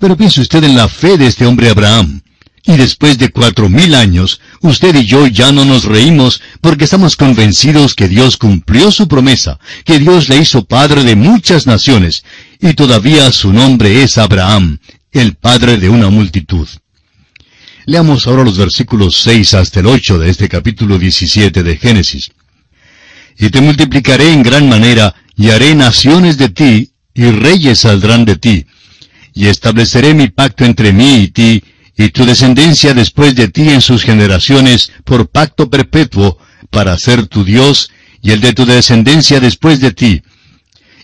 Pero 0.00 0.16
piense 0.16 0.40
usted 0.40 0.64
en 0.64 0.74
la 0.74 0.88
fe 0.88 1.16
de 1.16 1.28
este 1.28 1.46
hombre 1.46 1.70
Abraham 1.70 2.23
Y 2.66 2.76
después 2.76 3.18
de 3.18 3.28
cuatro 3.28 3.68
mil 3.68 3.94
años, 3.94 4.40
usted 4.62 4.94
y 4.94 5.04
yo 5.04 5.26
ya 5.26 5.52
no 5.52 5.66
nos 5.66 5.84
reímos 5.84 6.40
porque 6.62 6.84
estamos 6.84 7.14
convencidos 7.16 7.94
que 7.94 8.08
Dios 8.08 8.38
cumplió 8.38 8.90
su 8.90 9.06
promesa, 9.06 9.58
que 9.84 9.98
Dios 9.98 10.30
le 10.30 10.38
hizo 10.38 10.64
padre 10.64 11.04
de 11.04 11.14
muchas 11.14 11.66
naciones, 11.66 12.24
y 12.60 12.72
todavía 12.72 13.30
su 13.32 13.52
nombre 13.52 14.02
es 14.02 14.16
Abraham, 14.16 14.78
el 15.12 15.34
padre 15.34 15.76
de 15.76 15.90
una 15.90 16.08
multitud. 16.08 16.66
Leamos 17.84 18.26
ahora 18.26 18.44
los 18.44 18.56
versículos 18.56 19.16
6 19.18 19.54
hasta 19.54 19.80
el 19.80 19.86
8 19.86 20.18
de 20.18 20.30
este 20.30 20.48
capítulo 20.48 20.98
17 20.98 21.62
de 21.62 21.76
Génesis. 21.76 22.30
Y 23.38 23.50
te 23.50 23.60
multiplicaré 23.60 24.32
en 24.32 24.42
gran 24.42 24.70
manera, 24.70 25.14
y 25.36 25.50
haré 25.50 25.74
naciones 25.74 26.38
de 26.38 26.48
ti, 26.48 26.92
y 27.12 27.24
reyes 27.30 27.80
saldrán 27.80 28.24
de 28.24 28.36
ti. 28.36 28.66
Y 29.34 29.48
estableceré 29.48 30.14
mi 30.14 30.28
pacto 30.28 30.64
entre 30.64 30.94
mí 30.94 31.16
y 31.16 31.28
ti, 31.28 31.62
y 31.96 32.08
tu 32.10 32.24
descendencia 32.24 32.94
después 32.94 33.34
de 33.34 33.48
ti 33.48 33.70
en 33.70 33.80
sus 33.80 34.02
generaciones, 34.02 34.92
por 35.04 35.28
pacto 35.28 35.70
perpetuo, 35.70 36.38
para 36.70 36.98
ser 36.98 37.26
tu 37.26 37.44
Dios, 37.44 37.90
y 38.20 38.32
el 38.32 38.40
de 38.40 38.52
tu 38.52 38.66
descendencia 38.66 39.38
después 39.38 39.80
de 39.80 39.92
ti. 39.92 40.22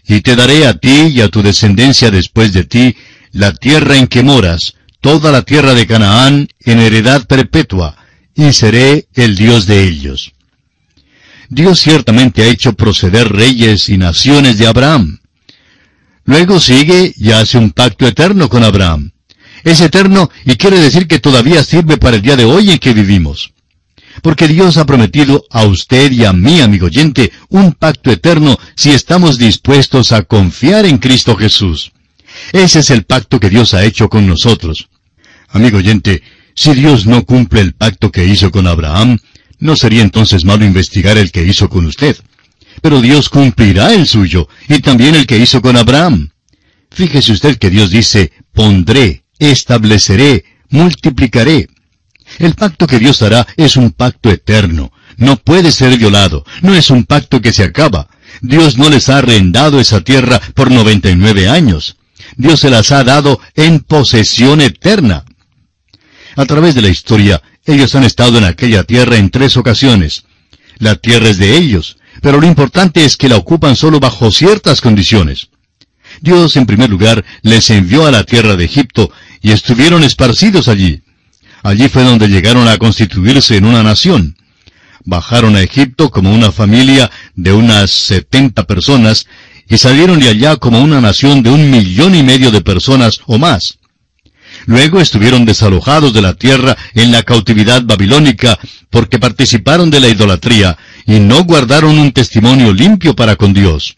Y 0.06 0.22
te 0.22 0.34
daré 0.34 0.66
a 0.66 0.74
ti 0.74 1.12
y 1.14 1.20
a 1.20 1.28
tu 1.28 1.42
descendencia 1.42 2.10
después 2.10 2.52
de 2.52 2.64
ti, 2.64 2.96
la 3.32 3.52
tierra 3.52 3.96
en 3.96 4.08
que 4.08 4.22
moras, 4.22 4.74
toda 5.00 5.30
la 5.30 5.42
tierra 5.42 5.74
de 5.74 5.86
Canaán, 5.86 6.48
en 6.60 6.80
heredad 6.80 7.26
perpetua, 7.26 7.96
y 8.34 8.52
seré 8.52 9.06
el 9.14 9.36
Dios 9.36 9.66
de 9.66 9.84
ellos. 9.84 10.32
Dios 11.48 11.80
ciertamente 11.80 12.42
ha 12.42 12.46
hecho 12.46 12.74
proceder 12.74 13.28
reyes 13.28 13.88
y 13.88 13.98
naciones 13.98 14.58
de 14.58 14.66
Abraham. 14.66 15.18
Luego 16.24 16.60
sigue 16.60 17.12
y 17.16 17.32
hace 17.32 17.58
un 17.58 17.72
pacto 17.72 18.06
eterno 18.06 18.48
con 18.48 18.62
Abraham. 18.62 19.10
Es 19.64 19.80
eterno 19.80 20.30
y 20.44 20.56
quiere 20.56 20.78
decir 20.78 21.06
que 21.06 21.18
todavía 21.18 21.62
sirve 21.64 21.96
para 21.96 22.16
el 22.16 22.22
día 22.22 22.36
de 22.36 22.44
hoy 22.44 22.70
en 22.70 22.78
que 22.78 22.94
vivimos. 22.94 23.52
Porque 24.22 24.48
Dios 24.48 24.76
ha 24.76 24.86
prometido 24.86 25.44
a 25.50 25.64
usted 25.64 26.10
y 26.12 26.24
a 26.24 26.32
mí, 26.32 26.60
amigo 26.60 26.86
oyente, 26.86 27.32
un 27.48 27.72
pacto 27.72 28.10
eterno 28.10 28.58
si 28.74 28.90
estamos 28.90 29.38
dispuestos 29.38 30.12
a 30.12 30.22
confiar 30.22 30.84
en 30.84 30.98
Cristo 30.98 31.36
Jesús. 31.36 31.92
Ese 32.52 32.80
es 32.80 32.90
el 32.90 33.04
pacto 33.04 33.40
que 33.40 33.50
Dios 33.50 33.74
ha 33.74 33.84
hecho 33.84 34.08
con 34.08 34.26
nosotros. 34.26 34.88
Amigo 35.48 35.78
oyente, 35.78 36.22
si 36.54 36.74
Dios 36.74 37.06
no 37.06 37.24
cumple 37.24 37.60
el 37.60 37.74
pacto 37.74 38.10
que 38.10 38.26
hizo 38.26 38.50
con 38.50 38.66
Abraham, 38.66 39.18
no 39.58 39.76
sería 39.76 40.02
entonces 40.02 40.44
malo 40.44 40.64
investigar 40.64 41.18
el 41.18 41.32
que 41.32 41.44
hizo 41.44 41.68
con 41.68 41.86
usted. 41.86 42.16
Pero 42.82 43.00
Dios 43.00 43.28
cumplirá 43.28 43.94
el 43.94 44.06
suyo, 44.06 44.48
y 44.68 44.80
también 44.80 45.14
el 45.14 45.26
que 45.26 45.38
hizo 45.38 45.60
con 45.60 45.76
Abraham. 45.76 46.30
Fíjese 46.90 47.32
usted 47.32 47.58
que 47.58 47.70
Dios 47.70 47.90
dice, 47.90 48.32
pondré, 48.52 49.24
estableceré, 49.40 50.44
multiplicaré. 50.68 51.68
El 52.38 52.54
pacto 52.54 52.86
que 52.86 52.98
Dios 53.00 53.22
hará 53.22 53.46
es 53.56 53.76
un 53.76 53.90
pacto 53.90 54.30
eterno. 54.30 54.92
No 55.16 55.36
puede 55.36 55.72
ser 55.72 55.98
violado. 55.98 56.44
No 56.62 56.74
es 56.74 56.90
un 56.90 57.04
pacto 57.04 57.40
que 57.40 57.52
se 57.52 57.64
acaba. 57.64 58.08
Dios 58.40 58.78
no 58.78 58.88
les 58.88 59.08
ha 59.08 59.18
arrendado 59.18 59.80
esa 59.80 60.00
tierra 60.02 60.40
por 60.54 60.70
99 60.70 61.48
años. 61.48 61.96
Dios 62.36 62.60
se 62.60 62.70
las 62.70 62.92
ha 62.92 63.02
dado 63.02 63.40
en 63.56 63.80
posesión 63.80 64.60
eterna. 64.60 65.24
A 66.36 66.46
través 66.46 66.74
de 66.74 66.82
la 66.82 66.88
historia, 66.88 67.42
ellos 67.66 67.94
han 67.94 68.04
estado 68.04 68.38
en 68.38 68.44
aquella 68.44 68.84
tierra 68.84 69.16
en 69.16 69.30
tres 69.30 69.56
ocasiones. 69.56 70.24
La 70.78 70.94
tierra 70.94 71.28
es 71.28 71.38
de 71.38 71.56
ellos, 71.56 71.98
pero 72.22 72.40
lo 72.40 72.46
importante 72.46 73.04
es 73.04 73.16
que 73.16 73.28
la 73.28 73.36
ocupan 73.36 73.76
solo 73.76 74.00
bajo 74.00 74.30
ciertas 74.30 74.80
condiciones. 74.80 75.50
Dios, 76.20 76.56
en 76.56 76.66
primer 76.66 76.90
lugar, 76.90 77.24
les 77.42 77.70
envió 77.70 78.06
a 78.06 78.10
la 78.10 78.24
tierra 78.24 78.56
de 78.56 78.64
Egipto 78.64 79.10
y 79.40 79.52
estuvieron 79.52 80.02
esparcidos 80.02 80.68
allí. 80.68 81.02
Allí 81.62 81.88
fue 81.88 82.04
donde 82.04 82.28
llegaron 82.28 82.68
a 82.68 82.78
constituirse 82.78 83.56
en 83.56 83.64
una 83.64 83.82
nación. 83.82 84.36
Bajaron 85.04 85.56
a 85.56 85.62
Egipto 85.62 86.10
como 86.10 86.32
una 86.32 86.52
familia 86.52 87.10
de 87.34 87.52
unas 87.52 87.90
setenta 87.90 88.64
personas 88.64 89.26
y 89.68 89.78
salieron 89.78 90.20
de 90.20 90.28
allá 90.28 90.56
como 90.56 90.80
una 90.80 91.00
nación 91.00 91.42
de 91.42 91.50
un 91.50 91.70
millón 91.70 92.14
y 92.14 92.22
medio 92.22 92.50
de 92.50 92.60
personas 92.60 93.20
o 93.26 93.38
más. 93.38 93.78
Luego 94.66 95.00
estuvieron 95.00 95.44
desalojados 95.44 96.12
de 96.12 96.22
la 96.22 96.34
tierra 96.34 96.76
en 96.94 97.12
la 97.12 97.22
cautividad 97.22 97.82
babilónica 97.82 98.58
porque 98.90 99.18
participaron 99.18 99.90
de 99.90 100.00
la 100.00 100.08
idolatría 100.08 100.76
y 101.06 101.20
no 101.20 101.44
guardaron 101.44 101.98
un 101.98 102.12
testimonio 102.12 102.72
limpio 102.72 103.14
para 103.14 103.36
con 103.36 103.54
Dios. 103.54 103.96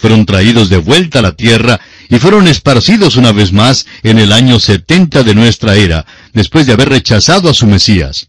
Fueron 0.00 0.24
traídos 0.24 0.70
de 0.70 0.78
vuelta 0.78 1.18
a 1.18 1.22
la 1.22 1.32
tierra 1.32 1.78
y 2.08 2.18
fueron 2.18 2.48
esparcidos 2.48 3.16
una 3.16 3.32
vez 3.32 3.52
más 3.52 3.86
en 4.02 4.18
el 4.18 4.32
año 4.32 4.58
70 4.58 5.22
de 5.22 5.34
nuestra 5.34 5.76
era, 5.76 6.06
después 6.32 6.66
de 6.66 6.72
haber 6.72 6.88
rechazado 6.88 7.50
a 7.50 7.54
su 7.54 7.66
Mesías. 7.66 8.28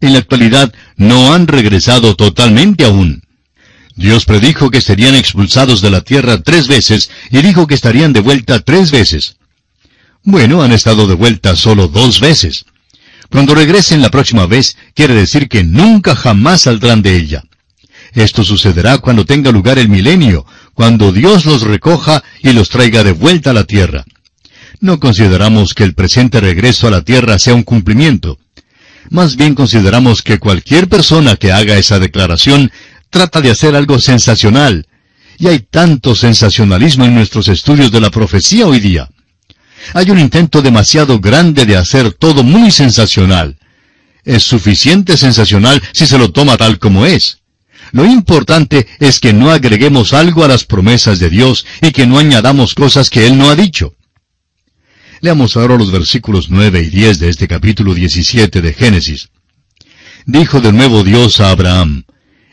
En 0.00 0.14
la 0.14 0.18
actualidad 0.18 0.72
no 0.96 1.32
han 1.32 1.46
regresado 1.46 2.16
totalmente 2.16 2.84
aún. 2.84 3.22
Dios 3.94 4.24
predijo 4.24 4.70
que 4.70 4.80
serían 4.80 5.14
expulsados 5.14 5.80
de 5.80 5.90
la 5.90 6.00
tierra 6.00 6.42
tres 6.42 6.66
veces 6.66 7.10
y 7.30 7.40
dijo 7.42 7.66
que 7.66 7.74
estarían 7.74 8.12
de 8.12 8.20
vuelta 8.20 8.60
tres 8.60 8.90
veces. 8.90 9.36
Bueno, 10.22 10.62
han 10.62 10.72
estado 10.72 11.06
de 11.06 11.14
vuelta 11.14 11.54
solo 11.54 11.86
dos 11.86 12.18
veces. 12.18 12.64
Cuando 13.30 13.54
regresen 13.54 14.02
la 14.02 14.10
próxima 14.10 14.46
vez, 14.46 14.76
quiere 14.94 15.14
decir 15.14 15.48
que 15.48 15.62
nunca 15.62 16.16
jamás 16.16 16.62
saldrán 16.62 17.02
de 17.02 17.16
ella. 17.16 17.44
Esto 18.12 18.42
sucederá 18.42 18.98
cuando 18.98 19.24
tenga 19.24 19.52
lugar 19.52 19.78
el 19.78 19.88
milenio, 19.88 20.44
cuando 20.80 21.12
Dios 21.12 21.44
los 21.44 21.60
recoja 21.60 22.24
y 22.42 22.54
los 22.54 22.70
traiga 22.70 23.04
de 23.04 23.12
vuelta 23.12 23.50
a 23.50 23.52
la 23.52 23.64
tierra. 23.64 24.06
No 24.80 24.98
consideramos 24.98 25.74
que 25.74 25.84
el 25.84 25.92
presente 25.92 26.40
regreso 26.40 26.88
a 26.88 26.90
la 26.90 27.02
tierra 27.02 27.38
sea 27.38 27.52
un 27.52 27.64
cumplimiento. 27.64 28.38
Más 29.10 29.36
bien 29.36 29.54
consideramos 29.54 30.22
que 30.22 30.38
cualquier 30.38 30.88
persona 30.88 31.36
que 31.36 31.52
haga 31.52 31.76
esa 31.76 31.98
declaración 31.98 32.72
trata 33.10 33.42
de 33.42 33.50
hacer 33.50 33.76
algo 33.76 33.98
sensacional. 33.98 34.86
Y 35.36 35.48
hay 35.48 35.58
tanto 35.58 36.14
sensacionalismo 36.14 37.04
en 37.04 37.14
nuestros 37.14 37.48
estudios 37.48 37.92
de 37.92 38.00
la 38.00 38.08
profecía 38.08 38.66
hoy 38.66 38.80
día. 38.80 39.10
Hay 39.92 40.10
un 40.10 40.18
intento 40.18 40.62
demasiado 40.62 41.20
grande 41.20 41.66
de 41.66 41.76
hacer 41.76 42.12
todo 42.12 42.42
muy 42.42 42.70
sensacional. 42.70 43.58
Es 44.24 44.44
suficiente 44.44 45.18
sensacional 45.18 45.82
si 45.92 46.06
se 46.06 46.16
lo 46.16 46.32
toma 46.32 46.56
tal 46.56 46.78
como 46.78 47.04
es. 47.04 47.39
Lo 47.92 48.04
importante 48.04 48.86
es 48.98 49.20
que 49.20 49.32
no 49.32 49.50
agreguemos 49.50 50.12
algo 50.12 50.44
a 50.44 50.48
las 50.48 50.64
promesas 50.64 51.18
de 51.18 51.30
Dios 51.30 51.66
y 51.82 51.90
que 51.90 52.06
no 52.06 52.18
añadamos 52.18 52.74
cosas 52.74 53.10
que 53.10 53.26
Él 53.26 53.36
no 53.36 53.50
ha 53.50 53.56
dicho. 53.56 53.94
Leamos 55.20 55.56
ahora 55.56 55.76
los 55.76 55.90
versículos 55.90 56.48
9 56.50 56.80
y 56.82 56.90
10 56.90 57.18
de 57.18 57.28
este 57.28 57.46
capítulo 57.46 57.92
17 57.94 58.62
de 58.62 58.72
Génesis. 58.72 59.28
Dijo 60.24 60.60
de 60.60 60.72
nuevo 60.72 61.04
Dios 61.04 61.40
a 61.40 61.50
Abraham, 61.50 62.04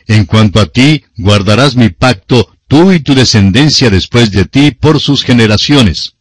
En 0.06 0.24
cuanto 0.24 0.60
a 0.60 0.66
ti, 0.66 1.04
guardarás 1.16 1.76
mi 1.76 1.90
pacto, 1.90 2.50
tú 2.66 2.92
y 2.92 3.00
tu 3.00 3.14
descendencia 3.14 3.90
después 3.90 4.30
de 4.32 4.44
ti 4.44 4.70
por 4.72 5.00
sus 5.00 5.22
generaciones. 5.22 6.14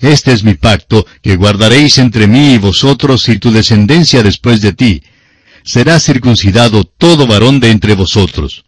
Este 0.00 0.32
es 0.32 0.42
mi 0.42 0.54
pacto, 0.54 1.06
que 1.22 1.36
guardaréis 1.36 1.98
entre 1.98 2.26
mí 2.26 2.54
y 2.54 2.58
vosotros 2.58 3.28
y 3.28 3.38
tu 3.38 3.52
descendencia 3.52 4.22
después 4.22 4.60
de 4.60 4.72
ti. 4.72 5.02
Será 5.64 6.00
circuncidado 6.00 6.84
todo 6.84 7.26
varón 7.26 7.60
de 7.60 7.70
entre 7.70 7.94
vosotros. 7.94 8.64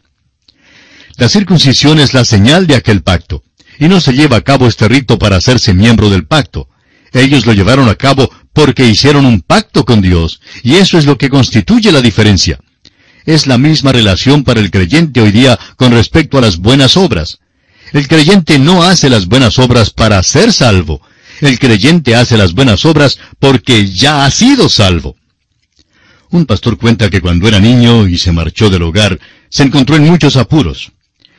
La 1.16 1.28
circuncisión 1.28 2.00
es 2.00 2.14
la 2.14 2.24
señal 2.24 2.66
de 2.66 2.76
aquel 2.76 3.02
pacto, 3.02 3.42
y 3.78 3.88
no 3.88 4.00
se 4.00 4.12
lleva 4.12 4.38
a 4.38 4.40
cabo 4.40 4.66
este 4.66 4.88
rito 4.88 5.18
para 5.18 5.36
hacerse 5.36 5.74
miembro 5.74 6.10
del 6.10 6.26
pacto. 6.26 6.68
Ellos 7.12 7.46
lo 7.46 7.52
llevaron 7.52 7.88
a 7.88 7.94
cabo 7.94 8.30
porque 8.52 8.86
hicieron 8.86 9.26
un 9.26 9.40
pacto 9.40 9.84
con 9.84 10.00
Dios, 10.00 10.40
y 10.62 10.76
eso 10.76 10.98
es 10.98 11.06
lo 11.06 11.18
que 11.18 11.30
constituye 11.30 11.92
la 11.92 12.00
diferencia. 12.00 12.58
Es 13.24 13.46
la 13.46 13.58
misma 13.58 13.92
relación 13.92 14.44
para 14.44 14.60
el 14.60 14.70
creyente 14.70 15.20
hoy 15.20 15.32
día 15.32 15.58
con 15.76 15.92
respecto 15.92 16.38
a 16.38 16.40
las 16.40 16.58
buenas 16.58 16.96
obras. 16.96 17.38
El 17.92 18.08
creyente 18.08 18.58
no 18.58 18.82
hace 18.82 19.08
las 19.08 19.26
buenas 19.26 19.58
obras 19.58 19.90
para 19.90 20.22
ser 20.22 20.52
salvo, 20.52 21.00
el 21.40 21.58
creyente 21.58 22.14
hace 22.14 22.36
las 22.36 22.54
buenas 22.54 22.84
obras 22.84 23.18
porque 23.38 23.88
ya 23.88 24.24
ha 24.24 24.30
sido 24.30 24.68
salvo. 24.68 25.16
Un 26.34 26.46
pastor 26.46 26.76
cuenta 26.76 27.10
que 27.10 27.20
cuando 27.20 27.46
era 27.46 27.60
niño 27.60 28.08
y 28.08 28.18
se 28.18 28.32
marchó 28.32 28.68
del 28.68 28.82
hogar, 28.82 29.20
se 29.50 29.62
encontró 29.62 29.94
en 29.94 30.02
muchos 30.02 30.34
apuros. 30.34 30.90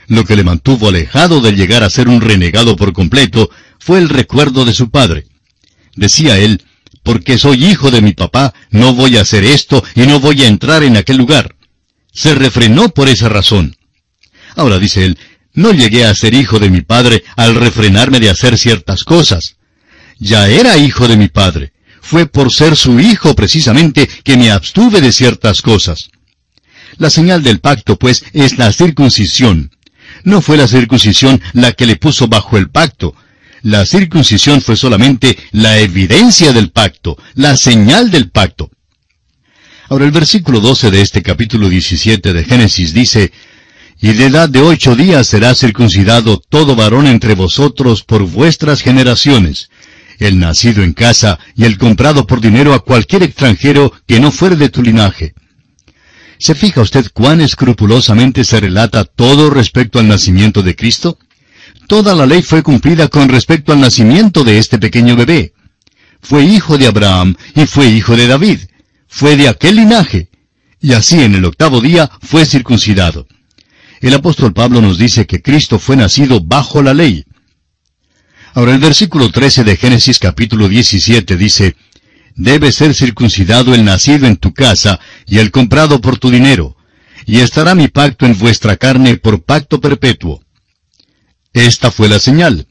Lo 0.08 0.24
que 0.24 0.38
le 0.38 0.46
mantuvo 0.46 0.88
alejado 0.88 1.42
de 1.42 1.52
llegar 1.52 1.84
a 1.84 1.90
ser 1.90 2.08
un 2.08 2.22
renegado 2.22 2.78
por 2.78 2.94
completo 2.94 3.50
fue 3.78 4.00
el 4.00 4.08
recuerdo 4.08 4.64
de 4.64 4.74
su 4.74 4.90
padre. 4.90 5.26
Decía 5.98 6.38
él, 6.38 6.64
porque 7.04 7.38
soy 7.38 7.66
hijo 7.66 7.92
de 7.92 8.00
mi 8.00 8.14
papá, 8.14 8.54
no 8.70 8.94
voy 8.94 9.18
a 9.18 9.24
hacer 9.24 9.44
esto 9.44 9.84
y 9.96 10.08
no 10.08 10.22
voy 10.22 10.44
a 10.44 10.48
entrar 10.48 10.82
en 10.82 10.96
aquel 10.96 11.18
lugar. 11.18 11.58
Se 12.14 12.34
refrenó 12.34 12.88
por 12.88 13.10
esa 13.10 13.28
razón. 13.28 13.76
Ahora 14.56 14.80
dice 14.80 15.04
él, 15.04 15.18
no 15.54 15.74
llegué 15.74 16.06
a 16.06 16.16
ser 16.16 16.34
hijo 16.34 16.58
de 16.58 16.70
mi 16.70 16.80
padre 16.80 17.26
al 17.36 17.56
refrenarme 17.56 18.22
de 18.22 18.30
hacer 18.30 18.58
ciertas 18.58 19.04
cosas 19.04 19.58
ya 20.20 20.48
era 20.48 20.78
hijo 20.78 21.08
de 21.08 21.18
mi 21.18 21.28
padre. 21.28 21.74
Fue 22.08 22.28
por 22.28 22.54
ser 22.54 22.76
su 22.76 23.00
hijo 23.00 23.34
precisamente 23.34 24.08
que 24.24 24.38
me 24.38 24.52
abstuve 24.52 25.02
de 25.02 25.12
ciertas 25.12 25.64
cosas. 25.64 26.10
La 26.98 27.10
señal 27.10 27.42
del 27.42 27.60
pacto, 27.60 27.98
pues, 27.98 28.24
es 28.32 28.60
la 28.60 28.72
circuncisión. 28.72 29.72
No 30.24 30.44
fue 30.44 30.56
la 30.56 30.68
circuncisión 30.68 31.42
la 31.54 31.72
que 31.72 31.88
le 31.88 31.96
puso 31.96 32.28
bajo 32.28 32.58
el 32.58 32.70
pacto. 32.70 33.16
La 33.64 33.88
circuncisión 33.88 34.62
fue 34.62 34.76
solamente 34.76 35.36
la 35.52 35.80
evidencia 35.80 36.54
del 36.54 36.70
pacto, 36.70 37.18
la 37.34 37.58
señal 37.58 38.12
del 38.12 38.30
pacto. 38.30 38.70
Ahora 39.90 40.06
el 40.06 40.12
versículo 40.12 40.60
12 40.60 40.92
de 40.92 41.02
este 41.02 41.24
capítulo 41.24 41.70
17 41.70 42.34
de 42.34 42.44
Génesis 42.44 42.94
dice, 42.94 43.32
Y 44.00 44.14
de 44.14 44.28
edad 44.28 44.48
de 44.48 44.62
ocho 44.62 44.96
días 44.96 45.26
será 45.26 45.56
circuncidado 45.56 46.38
todo 46.38 46.76
varón 46.76 47.08
entre 47.08 47.34
vosotros 47.34 48.04
por 48.04 48.22
vuestras 48.28 48.84
generaciones, 48.84 49.72
el 50.20 50.40
nacido 50.40 50.84
en 50.84 50.94
casa 50.94 51.40
y 51.56 51.66
el 51.66 51.78
comprado 51.78 52.26
por 52.28 52.42
dinero 52.42 52.74
a 52.74 52.84
cualquier 52.84 53.24
extranjero 53.24 53.94
que 54.08 54.20
no 54.20 54.32
fuere 54.32 54.56
de 54.56 54.70
tu 54.70 54.82
linaje. 54.82 55.34
¿Se 56.38 56.56
fija 56.56 56.82
usted 56.82 57.08
cuán 57.14 57.42
escrupulosamente 57.42 58.44
se 58.44 58.60
relata 58.60 59.06
todo 59.06 59.50
respecto 59.50 60.00
al 60.00 60.08
nacimiento 60.08 60.64
de 60.64 60.76
Cristo? 60.76 61.18
Toda 61.88 62.16
la 62.16 62.26
ley 62.26 62.42
fue 62.42 62.64
cumplida 62.64 63.08
con 63.08 63.30
respecto 63.30 63.72
al 63.72 63.80
nacimiento 63.80 64.44
de 64.44 64.58
este 64.58 64.80
pequeño 64.80 65.16
bebé. 65.16 65.54
Fue 66.22 66.44
hijo 66.44 66.78
de 66.78 66.88
Abraham 66.88 67.36
y 67.56 67.66
fue 67.68 67.88
hijo 67.88 68.16
de 68.16 68.28
David. 68.28 68.60
Fue 69.08 69.38
de 69.38 69.48
aquel 69.48 69.76
linaje. 69.76 70.30
Y 70.82 70.94
así 70.94 71.22
en 71.22 71.36
el 71.36 71.46
octavo 71.46 71.82
día 71.82 72.10
fue 72.22 72.46
circuncidado. 72.46 73.28
El 74.02 74.14
apóstol 74.14 74.54
Pablo 74.54 74.82
nos 74.82 74.98
dice 74.98 75.26
que 75.26 75.42
Cristo 75.42 75.80
fue 75.80 75.96
nacido 75.96 76.42
bajo 76.42 76.82
la 76.82 76.94
ley. 76.94 77.26
Ahora 78.56 78.72
el 78.74 78.80
versículo 78.80 79.32
13 79.32 79.66
de 79.66 79.76
Génesis 79.76 80.18
capítulo 80.18 80.70
17 80.70 81.36
dice, 81.36 81.76
Debe 82.36 82.72
ser 82.72 82.94
circuncidado 82.94 83.76
el 83.76 83.84
nacido 83.84 84.28
en 84.28 84.38
tu 84.38 84.54
casa 84.54 85.02
y 85.26 85.40
el 85.40 85.52
comprado 85.52 86.00
por 86.00 86.18
tu 86.20 86.32
dinero, 86.32 86.78
y 87.26 87.40
estará 87.40 87.76
mi 87.76 87.90
pacto 87.90 88.26
en 88.26 88.38
vuestra 88.38 88.78
carne 88.78 89.18
por 89.18 89.44
pacto 89.44 89.82
perpetuo. 89.82 90.42
Esta 91.52 91.92
fue 91.92 92.08
la 92.08 92.18
señal. 92.18 92.66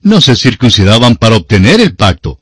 No 0.00 0.22
se 0.22 0.36
circuncidaban 0.36 1.16
para 1.16 1.36
obtener 1.36 1.82
el 1.82 1.94
pacto. 1.94 2.40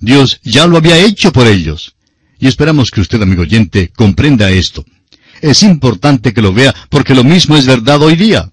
Dios 0.00 0.40
ya 0.42 0.66
lo 0.66 0.76
había 0.76 0.98
hecho 0.98 1.32
por 1.32 1.46
ellos. 1.46 1.94
Y 2.38 2.46
esperamos 2.46 2.90
que 2.90 3.00
usted, 3.00 3.22
amigo 3.22 3.40
oyente, 3.40 3.90
comprenda 3.96 4.50
esto. 4.50 4.84
Es 5.40 5.62
importante 5.62 6.34
que 6.34 6.42
lo 6.42 6.52
vea 6.52 6.74
porque 6.90 7.14
lo 7.14 7.24
mismo 7.24 7.56
es 7.56 7.64
verdad 7.64 8.02
hoy 8.02 8.16
día. 8.16 8.50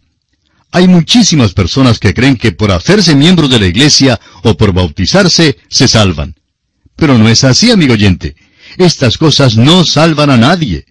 Hay 0.71 0.87
muchísimas 0.87 1.53
personas 1.53 1.99
que 1.99 2.13
creen 2.13 2.37
que 2.37 2.53
por 2.53 2.71
hacerse 2.71 3.15
miembros 3.15 3.49
de 3.49 3.59
la 3.59 3.67
iglesia 3.67 4.19
o 4.43 4.55
por 4.55 4.71
bautizarse 4.71 5.57
se 5.69 5.87
salvan. 5.87 6.35
Pero 6.95 7.17
no 7.17 7.27
es 7.27 7.43
así, 7.43 7.71
amigo 7.71 7.93
oyente. 7.93 8.35
Estas 8.77 9.17
cosas 9.17 9.57
no 9.57 9.83
salvan 9.83 10.29
a 10.29 10.37
nadie. 10.37 10.85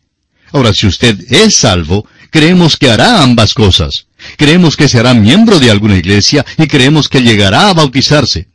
Ahora, 0.53 0.75
si 0.75 0.87
usted 0.87 1.19
es 1.33 1.55
salvo, 1.55 2.07
creemos 2.31 2.77
que 2.77 2.91
hará 2.91 3.23
ambas 3.23 3.55
cosas. 3.55 4.07
Creemos 4.37 4.77
que 4.77 4.89
se 4.89 4.99
hará 4.99 5.15
miembro 5.15 5.59
de 5.59 5.71
alguna 5.71 5.97
iglesia 5.97 6.45
y 6.59 6.67
creemos 6.67 7.09
que 7.09 7.23
llegará 7.23 7.71
a 7.71 7.75
bautizarse. 7.75 8.49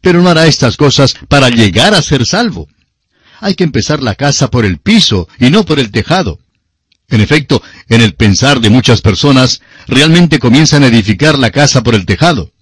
Pero 0.00 0.22
no 0.22 0.30
hará 0.30 0.46
estas 0.46 0.76
cosas 0.76 1.16
para 1.28 1.48
llegar 1.48 1.94
a 1.94 2.02
ser 2.02 2.24
salvo. 2.24 2.68
Hay 3.40 3.54
que 3.54 3.64
empezar 3.64 4.02
la 4.02 4.14
casa 4.14 4.50
por 4.50 4.64
el 4.64 4.78
piso 4.78 5.28
y 5.40 5.50
no 5.50 5.64
por 5.64 5.80
el 5.80 5.90
tejado. 5.90 6.38
En 7.10 7.20
efecto, 7.20 7.62
en 7.88 8.00
el 8.00 8.14
pensar 8.14 8.60
de 8.60 8.70
muchas 8.70 9.00
personas, 9.00 9.60
realmente 9.88 10.38
comienzan 10.38 10.84
a 10.84 10.86
edificar 10.86 11.38
la 11.38 11.50
casa 11.50 11.82
por 11.82 11.94
el 11.94 12.06
tejado. 12.06 12.52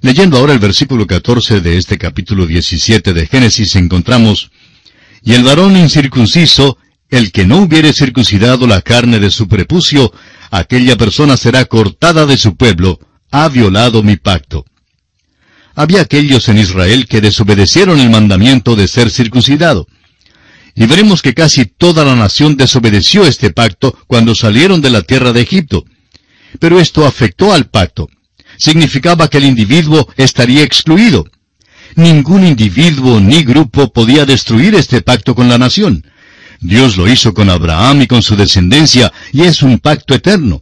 Leyendo 0.00 0.38
ahora 0.38 0.52
el 0.52 0.60
versículo 0.60 1.06
14 1.06 1.60
de 1.60 1.76
este 1.76 1.98
capítulo 1.98 2.46
17 2.46 3.12
de 3.12 3.26
Génesis 3.26 3.74
encontramos, 3.74 4.50
Y 5.22 5.34
el 5.34 5.42
varón 5.42 5.76
incircunciso, 5.76 6.78
el 7.10 7.32
que 7.32 7.44
no 7.44 7.58
hubiere 7.62 7.92
circuncidado 7.92 8.68
la 8.68 8.82
carne 8.82 9.18
de 9.18 9.30
su 9.30 9.48
prepucio, 9.48 10.12
aquella 10.50 10.96
persona 10.96 11.36
será 11.36 11.64
cortada 11.64 12.24
de 12.26 12.36
su 12.36 12.56
pueblo, 12.56 13.00
ha 13.32 13.48
violado 13.48 14.04
mi 14.04 14.16
pacto. 14.16 14.64
Había 15.74 16.02
aquellos 16.02 16.48
en 16.48 16.58
Israel 16.58 17.06
que 17.08 17.20
desobedecieron 17.20 17.98
el 17.98 18.10
mandamiento 18.10 18.76
de 18.76 18.86
ser 18.86 19.10
circuncidado. 19.10 19.88
Y 20.80 20.86
veremos 20.86 21.22
que 21.22 21.34
casi 21.34 21.66
toda 21.66 22.04
la 22.04 22.14
nación 22.14 22.56
desobedeció 22.56 23.26
este 23.26 23.50
pacto 23.50 23.98
cuando 24.06 24.36
salieron 24.36 24.80
de 24.80 24.90
la 24.90 25.02
tierra 25.02 25.32
de 25.32 25.40
Egipto. 25.40 25.84
Pero 26.60 26.78
esto 26.78 27.04
afectó 27.04 27.52
al 27.52 27.66
pacto. 27.66 28.08
Significaba 28.58 29.26
que 29.26 29.38
el 29.38 29.44
individuo 29.44 30.08
estaría 30.16 30.62
excluido. 30.62 31.26
Ningún 31.96 32.46
individuo 32.46 33.18
ni 33.18 33.42
grupo 33.42 33.92
podía 33.92 34.24
destruir 34.24 34.76
este 34.76 35.02
pacto 35.02 35.34
con 35.34 35.48
la 35.48 35.58
nación. 35.58 36.06
Dios 36.60 36.96
lo 36.96 37.08
hizo 37.08 37.34
con 37.34 37.50
Abraham 37.50 38.02
y 38.02 38.06
con 38.06 38.22
su 38.22 38.36
descendencia, 38.36 39.12
y 39.32 39.42
es 39.42 39.62
un 39.62 39.80
pacto 39.80 40.14
eterno. 40.14 40.60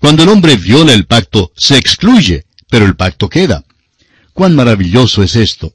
Cuando 0.00 0.24
el 0.24 0.30
hombre 0.30 0.56
viola 0.56 0.92
el 0.92 1.06
pacto, 1.06 1.52
se 1.56 1.76
excluye, 1.76 2.44
pero 2.68 2.86
el 2.86 2.96
pacto 2.96 3.28
queda. 3.28 3.62
¡Cuán 4.32 4.56
maravilloso 4.56 5.22
es 5.22 5.36
esto! 5.36 5.74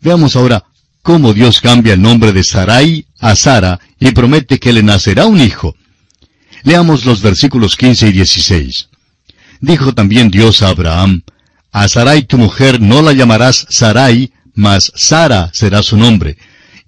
Veamos 0.00 0.34
ahora 0.34 0.64
cómo 1.02 1.32
Dios 1.32 1.60
cambia 1.60 1.94
el 1.94 2.02
nombre 2.02 2.32
de 2.32 2.44
Sarai 2.44 3.06
a 3.18 3.34
Sara 3.36 3.80
y 3.98 4.10
promete 4.12 4.58
que 4.58 4.72
le 4.72 4.82
nacerá 4.82 5.26
un 5.26 5.40
hijo. 5.40 5.76
Leamos 6.62 7.04
los 7.04 7.22
versículos 7.22 7.76
15 7.76 8.08
y 8.08 8.12
16. 8.12 8.88
Dijo 9.60 9.94
también 9.94 10.30
Dios 10.30 10.62
a 10.62 10.68
Abraham, 10.68 11.22
A 11.72 11.88
Sarai 11.88 12.24
tu 12.24 12.38
mujer 12.38 12.80
no 12.80 13.02
la 13.02 13.12
llamarás 13.12 13.66
Sarai, 13.68 14.32
mas 14.54 14.92
Sara 14.94 15.50
será 15.52 15.82
su 15.82 15.96
nombre, 15.96 16.36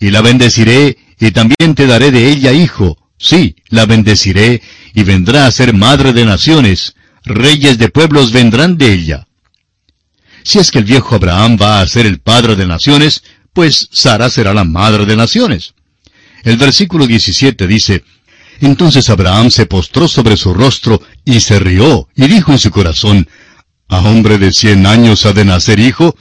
y 0.00 0.10
la 0.10 0.20
bendeciré 0.20 0.98
y 1.20 1.30
también 1.30 1.74
te 1.74 1.86
daré 1.86 2.10
de 2.10 2.30
ella 2.30 2.52
hijo. 2.52 2.98
Sí, 3.18 3.54
la 3.68 3.86
bendeciré, 3.86 4.60
y 4.94 5.04
vendrá 5.04 5.46
a 5.46 5.52
ser 5.52 5.72
madre 5.72 6.12
de 6.12 6.24
naciones. 6.24 6.96
Reyes 7.24 7.78
de 7.78 7.88
pueblos 7.88 8.32
vendrán 8.32 8.76
de 8.76 8.92
ella. 8.92 9.26
Si 10.42 10.58
es 10.58 10.72
que 10.72 10.80
el 10.80 10.84
viejo 10.84 11.14
Abraham 11.14 11.56
va 11.60 11.80
a 11.80 11.86
ser 11.86 12.06
el 12.06 12.18
padre 12.18 12.56
de 12.56 12.66
naciones, 12.66 13.22
pues 13.52 13.88
Sara 13.92 14.30
será 14.30 14.54
la 14.54 14.64
madre 14.64 15.06
de 15.06 15.16
naciones. 15.16 15.74
El 16.42 16.56
versículo 16.56 17.06
17 17.06 17.66
dice, 17.66 18.04
Entonces 18.60 19.08
Abraham 19.10 19.50
se 19.50 19.66
postró 19.66 20.08
sobre 20.08 20.36
su 20.36 20.54
rostro 20.54 21.02
y 21.24 21.40
se 21.40 21.58
rió, 21.58 22.08
y 22.16 22.26
dijo 22.26 22.52
en 22.52 22.58
su 22.58 22.70
corazón, 22.70 23.28
¿A 23.88 23.98
hombre 24.00 24.38
de 24.38 24.52
cien 24.52 24.86
años 24.86 25.26
ha 25.26 25.32
de 25.32 25.44
nacer 25.44 25.78
hijo? 25.78 26.16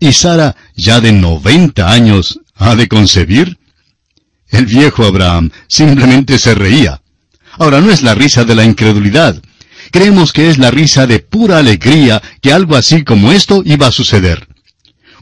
¿Y 0.00 0.12
Sara, 0.12 0.56
ya 0.74 1.00
de 1.00 1.12
noventa 1.12 1.92
años, 1.92 2.40
ha 2.56 2.74
de 2.74 2.88
concebir? 2.88 3.58
El 4.48 4.66
viejo 4.66 5.04
Abraham 5.04 5.50
simplemente 5.68 6.38
se 6.38 6.54
reía. 6.54 7.00
Ahora 7.52 7.80
no 7.80 7.90
es 7.90 8.02
la 8.02 8.14
risa 8.14 8.44
de 8.44 8.54
la 8.54 8.64
incredulidad. 8.64 9.40
Creemos 9.90 10.32
que 10.32 10.50
es 10.50 10.58
la 10.58 10.70
risa 10.70 11.06
de 11.06 11.20
pura 11.20 11.58
alegría 11.58 12.20
que 12.40 12.52
algo 12.52 12.76
así 12.76 13.04
como 13.04 13.30
esto 13.30 13.62
iba 13.64 13.86
a 13.86 13.92
suceder. 13.92 14.48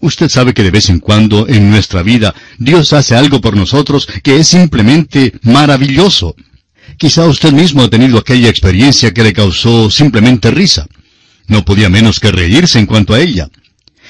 Usted 0.01 0.29
sabe 0.31 0.55
que 0.55 0.63
de 0.63 0.71
vez 0.71 0.89
en 0.89 0.99
cuando 0.99 1.47
en 1.47 1.71
nuestra 1.71 2.03
vida 2.03 2.35
Dios 2.59 2.93
hace 2.93 3.15
algo 3.15 3.41
por 3.41 3.57
nosotros 3.57 4.09
que 4.23 4.37
es 4.37 4.49
simplemente 4.49 5.35
maravilloso. 5.43 6.35
Quizá 6.97 7.27
usted 7.27 7.53
mismo 7.53 7.83
ha 7.83 7.91
tenido 7.91 8.19
aquella 8.19 8.49
experiencia 8.49 9.13
que 9.13 9.23
le 9.23 9.33
causó 9.33 9.91
simplemente 9.91 10.51
risa. 10.51 10.87
No 11.47 11.65
podía 11.65 11.89
menos 11.89 12.19
que 12.19 12.33
reírse 12.33 12.79
en 12.79 12.87
cuanto 12.87 13.13
a 13.15 13.21
ella. 13.21 13.49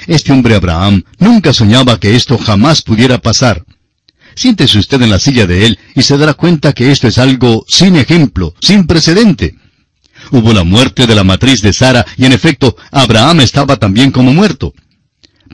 Este 0.07 0.33
hombre 0.33 0.55
Abraham 0.55 1.03
nunca 1.18 1.53
soñaba 1.53 1.98
que 1.98 2.14
esto 2.14 2.38
jamás 2.38 2.83
pudiera 2.83 3.18
pasar. 3.18 3.64
Siéntese 4.35 4.79
usted 4.79 5.03
en 5.03 5.11
la 5.11 5.18
silla 5.18 5.46
de 5.46 5.66
él 5.66 5.79
y 5.94 6.03
se 6.03 6.16
dará 6.16 6.35
cuenta 6.35 6.72
que 6.72 6.92
esto 6.92 7.09
es 7.09 7.18
algo 7.18 7.64
sin 7.68 7.96
ejemplo, 7.96 8.55
sin 8.61 8.87
precedente. 8.87 9.57
Hubo 10.31 10.53
la 10.53 10.64
muerte 10.64 11.07
de 11.07 11.14
la 11.14 11.24
matriz 11.24 11.62
de 11.62 11.72
Sara 11.72 12.07
y 12.16 12.24
en 12.26 12.33
efecto 12.33 12.76
Abraham 12.92 13.40
estaba 13.40 13.76
también 13.76 14.12
como 14.12 14.33
muerto. 14.33 14.72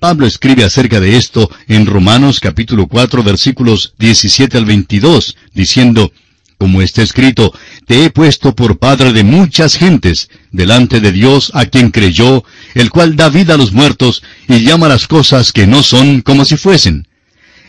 Pablo 0.00 0.26
escribe 0.26 0.64
acerca 0.64 1.00
de 1.00 1.16
esto 1.16 1.50
en 1.68 1.86
Romanos 1.86 2.40
capítulo 2.40 2.86
4 2.86 3.22
versículos 3.22 3.94
17 3.98 4.58
al 4.58 4.64
22, 4.64 5.36
diciendo, 5.54 6.12
como 6.58 6.82
está 6.82 7.02
escrito, 7.02 7.52
te 7.86 8.04
he 8.04 8.10
puesto 8.10 8.54
por 8.54 8.78
padre 8.78 9.12
de 9.12 9.24
muchas 9.24 9.76
gentes, 9.76 10.28
delante 10.52 11.00
de 11.00 11.12
Dios 11.12 11.50
a 11.54 11.66
quien 11.66 11.90
creyó, 11.90 12.44
el 12.74 12.90
cual 12.90 13.16
da 13.16 13.28
vida 13.28 13.54
a 13.54 13.56
los 13.58 13.72
muertos 13.72 14.22
y 14.48 14.60
llama 14.60 14.88
las 14.88 15.06
cosas 15.06 15.52
que 15.52 15.66
no 15.66 15.82
son 15.82 16.20
como 16.22 16.44
si 16.44 16.56
fuesen 16.56 17.06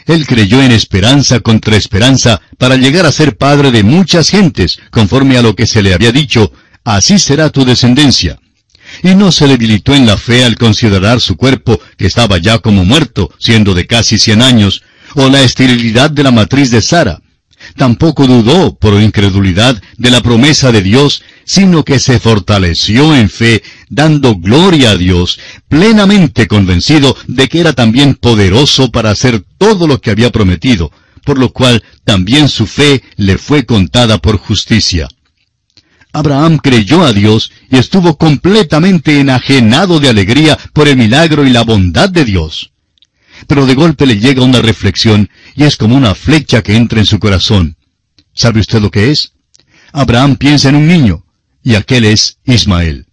él 0.08 0.26
creyó 0.26 0.64
en 0.64 0.72
esperanza 0.72 1.42
contra 1.42 1.76
esperanza 1.76 2.42
para 2.58 2.78
llegar 2.78 3.06
a 3.06 3.12
ser 3.12 3.36
padre 3.36 3.72
de 3.72 3.84
muchas 3.84 4.30
gentes, 4.30 4.80
conforme 4.90 5.38
a 5.38 5.42
lo 5.42 5.54
que 5.54 5.68
se 5.68 5.84
le 5.84 5.94
había 5.94 6.14
dicho, 6.14 6.52
así 6.86 7.20
será 7.20 7.50
tu 7.50 7.66
descendencia. 7.66 8.40
Y 9.04 9.16
no 9.16 9.32
se 9.32 9.48
debilitó 9.48 9.94
en 9.96 10.06
la 10.06 10.18
fe 10.18 10.44
al 10.44 10.56
considerar 10.56 11.22
su 11.22 11.36
cuerpo, 11.36 11.80
que 11.98 12.08
estaba 12.08 12.38
ya 12.38 12.60
como 12.60 12.86
muerto, 12.86 13.32
siendo 13.40 13.74
de 13.74 13.88
casi 13.88 14.18
cien 14.18 14.42
años, 14.42 14.84
o 15.16 15.30
la 15.30 15.42
esterilidad 15.42 16.10
de 16.10 16.24
la 16.24 16.32
matriz 16.32 16.72
de 16.72 16.82
Sara. 16.82 17.22
Tampoco 17.76 18.28
dudó, 18.28 18.76
por 18.76 19.02
incredulidad, 19.02 19.82
de 19.98 20.10
la 20.12 20.22
promesa 20.22 20.72
de 20.72 20.82
Dios, 20.82 21.24
sino 21.44 21.84
que 21.84 22.00
se 22.00 22.20
fortaleció 22.20 23.16
en 23.16 23.30
fe, 23.30 23.64
dando 23.90 24.36
gloria 24.36 24.92
a 24.92 24.98
Dios, 24.98 25.40
plenamente 25.68 26.48
convencido 26.48 27.16
de 27.28 27.48
que 27.48 27.60
era 27.60 27.74
también 27.74 28.16
poderoso 28.16 28.92
para 28.92 29.12
hacer 29.12 29.44
todo 29.58 29.88
lo 29.88 30.00
que 30.02 30.12
había 30.12 30.32
prometido, 30.32 30.92
por 31.24 31.38
lo 31.40 31.52
cual 31.52 31.84
también 32.06 32.48
su 32.48 32.68
fe 32.68 33.04
le 33.16 33.38
fue 33.38 33.66
contada 33.66 34.18
por 34.20 34.38
justicia. 34.38 35.08
Abraham 36.18 36.58
creyó 36.58 37.04
a 37.04 37.14
Dios 37.14 37.52
y 37.70 37.78
estuvo 37.78 38.18
completamente 38.18 39.20
enajenado 39.20 40.00
de 40.00 40.10
alegría 40.10 40.58
por 40.74 40.88
el 40.88 40.98
milagro 40.98 41.46
y 41.46 41.52
la 41.52 41.62
bondad 41.62 42.10
de 42.10 42.26
Dios. 42.26 42.72
Pero 43.46 43.68
de 43.68 43.76
golpe 43.76 44.08
le 44.08 44.18
llega 44.18 44.42
una 44.44 44.60
reflexión 44.60 45.30
y 45.56 45.66
es 45.66 45.78
como 45.78 45.96
una 45.96 46.16
flecha 46.16 46.64
que 46.64 46.76
entra 46.76 47.00
en 47.00 47.06
su 47.06 47.20
corazón. 47.20 47.78
¿Sabe 48.34 48.62
usted 48.62 48.82
lo 48.82 48.90
que 48.90 49.12
es? 49.12 49.34
Abraham 49.92 50.38
piensa 50.38 50.70
en 50.70 50.76
un 50.76 50.88
niño, 50.88 51.24
y 51.64 51.76
aquel 51.76 52.06
es 52.06 52.40
Ismael. 52.46 53.06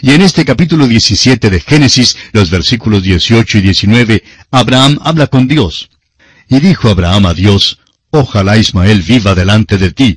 Y 0.00 0.12
en 0.12 0.22
este 0.22 0.46
capítulo 0.46 0.88
17 0.88 1.50
de 1.50 1.60
Génesis, 1.60 2.16
los 2.32 2.48
versículos 2.48 3.02
18 3.02 3.58
y 3.58 3.60
19, 3.60 4.24
Abraham 4.50 4.98
habla 5.02 5.26
con 5.26 5.46
Dios. 5.46 5.90
Y 6.48 6.58
dijo 6.60 6.88
Abraham 6.88 7.26
a 7.26 7.34
Dios, 7.34 7.80
Ojalá 8.08 8.56
Ismael 8.56 9.02
viva 9.02 9.34
delante 9.34 9.76
de 9.76 9.92
ti. 9.92 10.16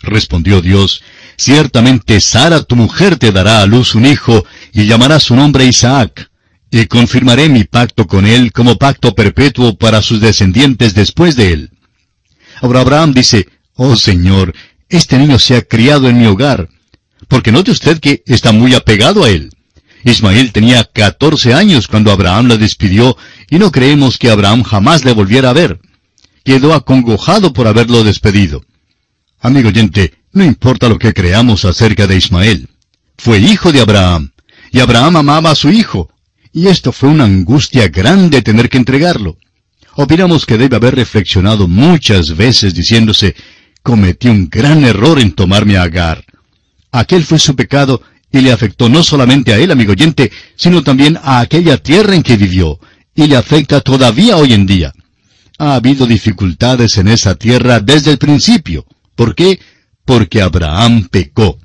Respondió 0.00 0.60
Dios, 0.60 1.02
Ciertamente 1.36 2.20
Sara 2.20 2.62
tu 2.62 2.76
mujer 2.76 3.16
te 3.16 3.32
dará 3.32 3.62
a 3.62 3.66
luz 3.66 3.94
un 3.94 4.06
hijo, 4.06 4.44
y 4.72 4.86
llamará 4.86 5.20
su 5.20 5.34
nombre 5.34 5.66
Isaac, 5.66 6.30
y 6.70 6.86
confirmaré 6.86 7.48
mi 7.48 7.64
pacto 7.64 8.06
con 8.06 8.26
él 8.26 8.52
como 8.52 8.76
pacto 8.76 9.14
perpetuo 9.14 9.76
para 9.76 10.02
sus 10.02 10.20
descendientes 10.20 10.94
después 10.94 11.36
de 11.36 11.52
él. 11.52 11.70
Ahora 12.60 12.80
Abraham 12.80 13.12
dice, 13.12 13.48
Oh 13.74 13.96
Señor, 13.96 14.54
este 14.88 15.18
niño 15.18 15.38
se 15.38 15.56
ha 15.56 15.62
criado 15.62 16.08
en 16.08 16.18
mi 16.18 16.26
hogar, 16.26 16.68
porque 17.28 17.52
note 17.52 17.70
usted 17.70 17.98
que 17.98 18.22
está 18.26 18.52
muy 18.52 18.74
apegado 18.74 19.24
a 19.24 19.30
él. 19.30 19.50
Ismael 20.04 20.52
tenía 20.52 20.84
14 20.84 21.54
años 21.54 21.86
cuando 21.86 22.10
Abraham 22.10 22.48
la 22.48 22.56
despidió, 22.56 23.16
y 23.50 23.58
no 23.58 23.70
creemos 23.70 24.18
que 24.18 24.30
Abraham 24.30 24.62
jamás 24.62 25.04
le 25.04 25.12
volviera 25.12 25.50
a 25.50 25.54
ver 25.54 25.80
quedó 26.44 26.74
acongojado 26.74 27.52
por 27.52 27.66
haberlo 27.66 28.04
despedido. 28.04 28.64
Amigo 29.40 29.68
oyente, 29.68 30.14
no 30.32 30.44
importa 30.44 30.88
lo 30.88 30.98
que 30.98 31.12
creamos 31.12 31.64
acerca 31.64 32.06
de 32.06 32.16
Ismael. 32.16 32.68
Fue 33.16 33.38
hijo 33.38 33.72
de 33.72 33.80
Abraham, 33.80 34.32
y 34.70 34.80
Abraham 34.80 35.16
amaba 35.16 35.50
a 35.50 35.54
su 35.54 35.70
hijo, 35.70 36.10
y 36.52 36.68
esto 36.68 36.92
fue 36.92 37.08
una 37.08 37.24
angustia 37.24 37.88
grande 37.88 38.42
tener 38.42 38.68
que 38.68 38.78
entregarlo. 38.78 39.36
Opinamos 39.94 40.46
que 40.46 40.58
debe 40.58 40.76
haber 40.76 40.94
reflexionado 40.94 41.68
muchas 41.68 42.36
veces 42.36 42.74
diciéndose, 42.74 43.34
cometí 43.82 44.28
un 44.28 44.48
gran 44.48 44.84
error 44.84 45.20
en 45.20 45.32
tomarme 45.32 45.76
a 45.76 45.82
Agar. 45.82 46.24
Aquel 46.90 47.24
fue 47.24 47.38
su 47.38 47.54
pecado 47.54 48.02
y 48.30 48.40
le 48.40 48.52
afectó 48.52 48.88
no 48.88 49.02
solamente 49.02 49.52
a 49.52 49.58
él, 49.58 49.70
amigo 49.70 49.92
oyente, 49.92 50.32
sino 50.56 50.82
también 50.82 51.18
a 51.22 51.40
aquella 51.40 51.76
tierra 51.76 52.14
en 52.14 52.22
que 52.22 52.36
vivió, 52.36 52.80
y 53.14 53.26
le 53.26 53.36
afecta 53.36 53.80
todavía 53.80 54.36
hoy 54.36 54.54
en 54.54 54.66
día 54.66 54.92
ha 55.62 55.76
habido 55.76 56.06
dificultades 56.06 56.98
en 56.98 57.06
esa 57.06 57.36
tierra 57.36 57.78
desde 57.78 58.10
el 58.10 58.18
principio. 58.18 58.84
¿Por 59.14 59.36
qué? 59.36 59.60
Porque 60.04 60.42
Abraham 60.42 61.08
pecó. 61.10 61.58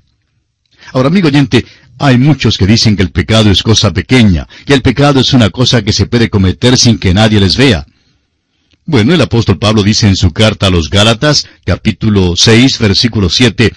Ahora, 0.93 1.09
amigo 1.09 1.27
oyente, 1.27 1.65
hay 1.99 2.17
muchos 2.17 2.57
que 2.57 2.67
dicen 2.67 2.95
que 2.95 3.03
el 3.03 3.11
pecado 3.11 3.49
es 3.49 3.63
cosa 3.63 3.91
pequeña, 3.91 4.47
que 4.65 4.73
el 4.73 4.81
pecado 4.81 5.19
es 5.19 5.33
una 5.33 5.49
cosa 5.49 5.81
que 5.81 5.93
se 5.93 6.05
puede 6.05 6.29
cometer 6.29 6.77
sin 6.77 6.99
que 6.99 7.13
nadie 7.13 7.39
les 7.39 7.57
vea. 7.57 7.85
Bueno, 8.85 9.13
el 9.13 9.21
apóstol 9.21 9.57
Pablo 9.57 9.83
dice 9.83 10.07
en 10.07 10.15
su 10.15 10.31
carta 10.31 10.67
a 10.67 10.69
los 10.69 10.89
Gálatas, 10.89 11.47
capítulo 11.65 12.35
6, 12.35 12.79
versículo 12.79 13.29
7, 13.29 13.73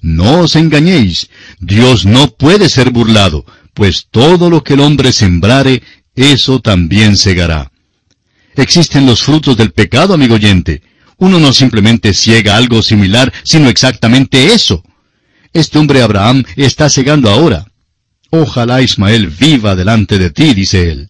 No 0.00 0.40
os 0.40 0.56
engañéis, 0.56 1.28
Dios 1.58 2.06
no 2.06 2.30
puede 2.30 2.68
ser 2.68 2.90
burlado, 2.90 3.44
pues 3.74 4.06
todo 4.10 4.48
lo 4.48 4.62
que 4.62 4.74
el 4.74 4.80
hombre 4.80 5.12
sembrare, 5.12 5.82
eso 6.14 6.60
también 6.60 7.16
segará. 7.16 7.72
Existen 8.56 9.04
los 9.04 9.22
frutos 9.22 9.56
del 9.56 9.72
pecado, 9.72 10.14
amigo 10.14 10.36
oyente. 10.36 10.80
Uno 11.18 11.38
no 11.38 11.52
simplemente 11.52 12.14
ciega 12.14 12.56
algo 12.56 12.82
similar, 12.82 13.32
sino 13.44 13.68
exactamente 13.68 14.52
eso. 14.52 14.82
Este 15.52 15.78
hombre 15.78 16.02
Abraham 16.02 16.44
está 16.56 16.90
cegando 16.90 17.30
ahora. 17.30 17.66
Ojalá 18.30 18.82
Ismael 18.82 19.28
viva 19.28 19.76
delante 19.76 20.18
de 20.18 20.30
ti, 20.30 20.54
dice 20.54 20.90
él. 20.90 21.08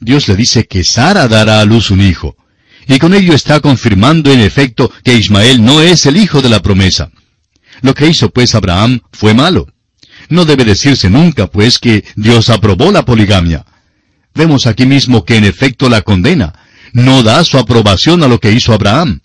Dios 0.00 0.26
le 0.26 0.34
dice 0.34 0.66
que 0.66 0.82
Sara 0.82 1.28
dará 1.28 1.60
a 1.60 1.64
luz 1.64 1.90
un 1.92 2.00
hijo. 2.00 2.36
Y 2.88 2.98
con 2.98 3.14
ello 3.14 3.34
está 3.34 3.60
confirmando 3.60 4.32
en 4.32 4.40
efecto 4.40 4.90
que 5.04 5.14
Ismael 5.14 5.64
no 5.64 5.80
es 5.80 6.04
el 6.06 6.16
hijo 6.16 6.42
de 6.42 6.48
la 6.48 6.60
promesa. 6.60 7.10
Lo 7.80 7.94
que 7.94 8.08
hizo 8.08 8.30
pues 8.30 8.56
Abraham 8.56 9.00
fue 9.12 9.34
malo. 9.34 9.68
No 10.28 10.44
debe 10.44 10.64
decirse 10.64 11.08
nunca 11.08 11.46
pues 11.46 11.78
que 11.78 12.04
Dios 12.16 12.50
aprobó 12.50 12.90
la 12.90 13.04
poligamia. 13.04 13.64
Vemos 14.34 14.66
aquí 14.66 14.86
mismo 14.86 15.24
que 15.24 15.36
en 15.36 15.44
efecto 15.44 15.88
la 15.88 16.02
condena. 16.02 16.52
No 16.92 17.22
da 17.22 17.42
su 17.44 17.58
aprobación 17.58 18.22
a 18.22 18.28
lo 18.28 18.38
que 18.38 18.52
hizo 18.52 18.72
Abraham. 18.72 19.20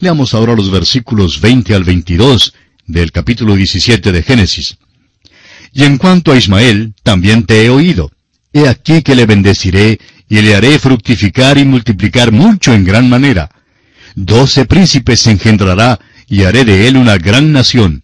Leamos 0.00 0.34
ahora 0.34 0.54
los 0.54 0.70
versículos 0.70 1.40
20 1.40 1.74
al 1.74 1.84
22 1.84 2.54
del 2.86 3.12
capítulo 3.12 3.54
17 3.54 4.12
de 4.12 4.22
Génesis. 4.22 4.76
Y 5.72 5.84
en 5.84 5.98
cuanto 5.98 6.32
a 6.32 6.36
Ismael, 6.36 6.94
también 7.02 7.44
te 7.44 7.64
he 7.64 7.70
oído. 7.70 8.10
He 8.52 8.66
aquí 8.66 9.02
que 9.02 9.14
le 9.14 9.26
bendeciré 9.26 10.00
y 10.28 10.40
le 10.40 10.54
haré 10.54 10.78
fructificar 10.78 11.58
y 11.58 11.64
multiplicar 11.64 12.32
mucho 12.32 12.72
en 12.72 12.84
gran 12.84 13.08
manera. 13.08 13.50
Doce 14.14 14.64
príncipes 14.64 15.26
engendrará 15.26 16.00
y 16.28 16.44
haré 16.44 16.64
de 16.64 16.88
él 16.88 16.96
una 16.96 17.18
gran 17.18 17.52
nación. 17.52 18.02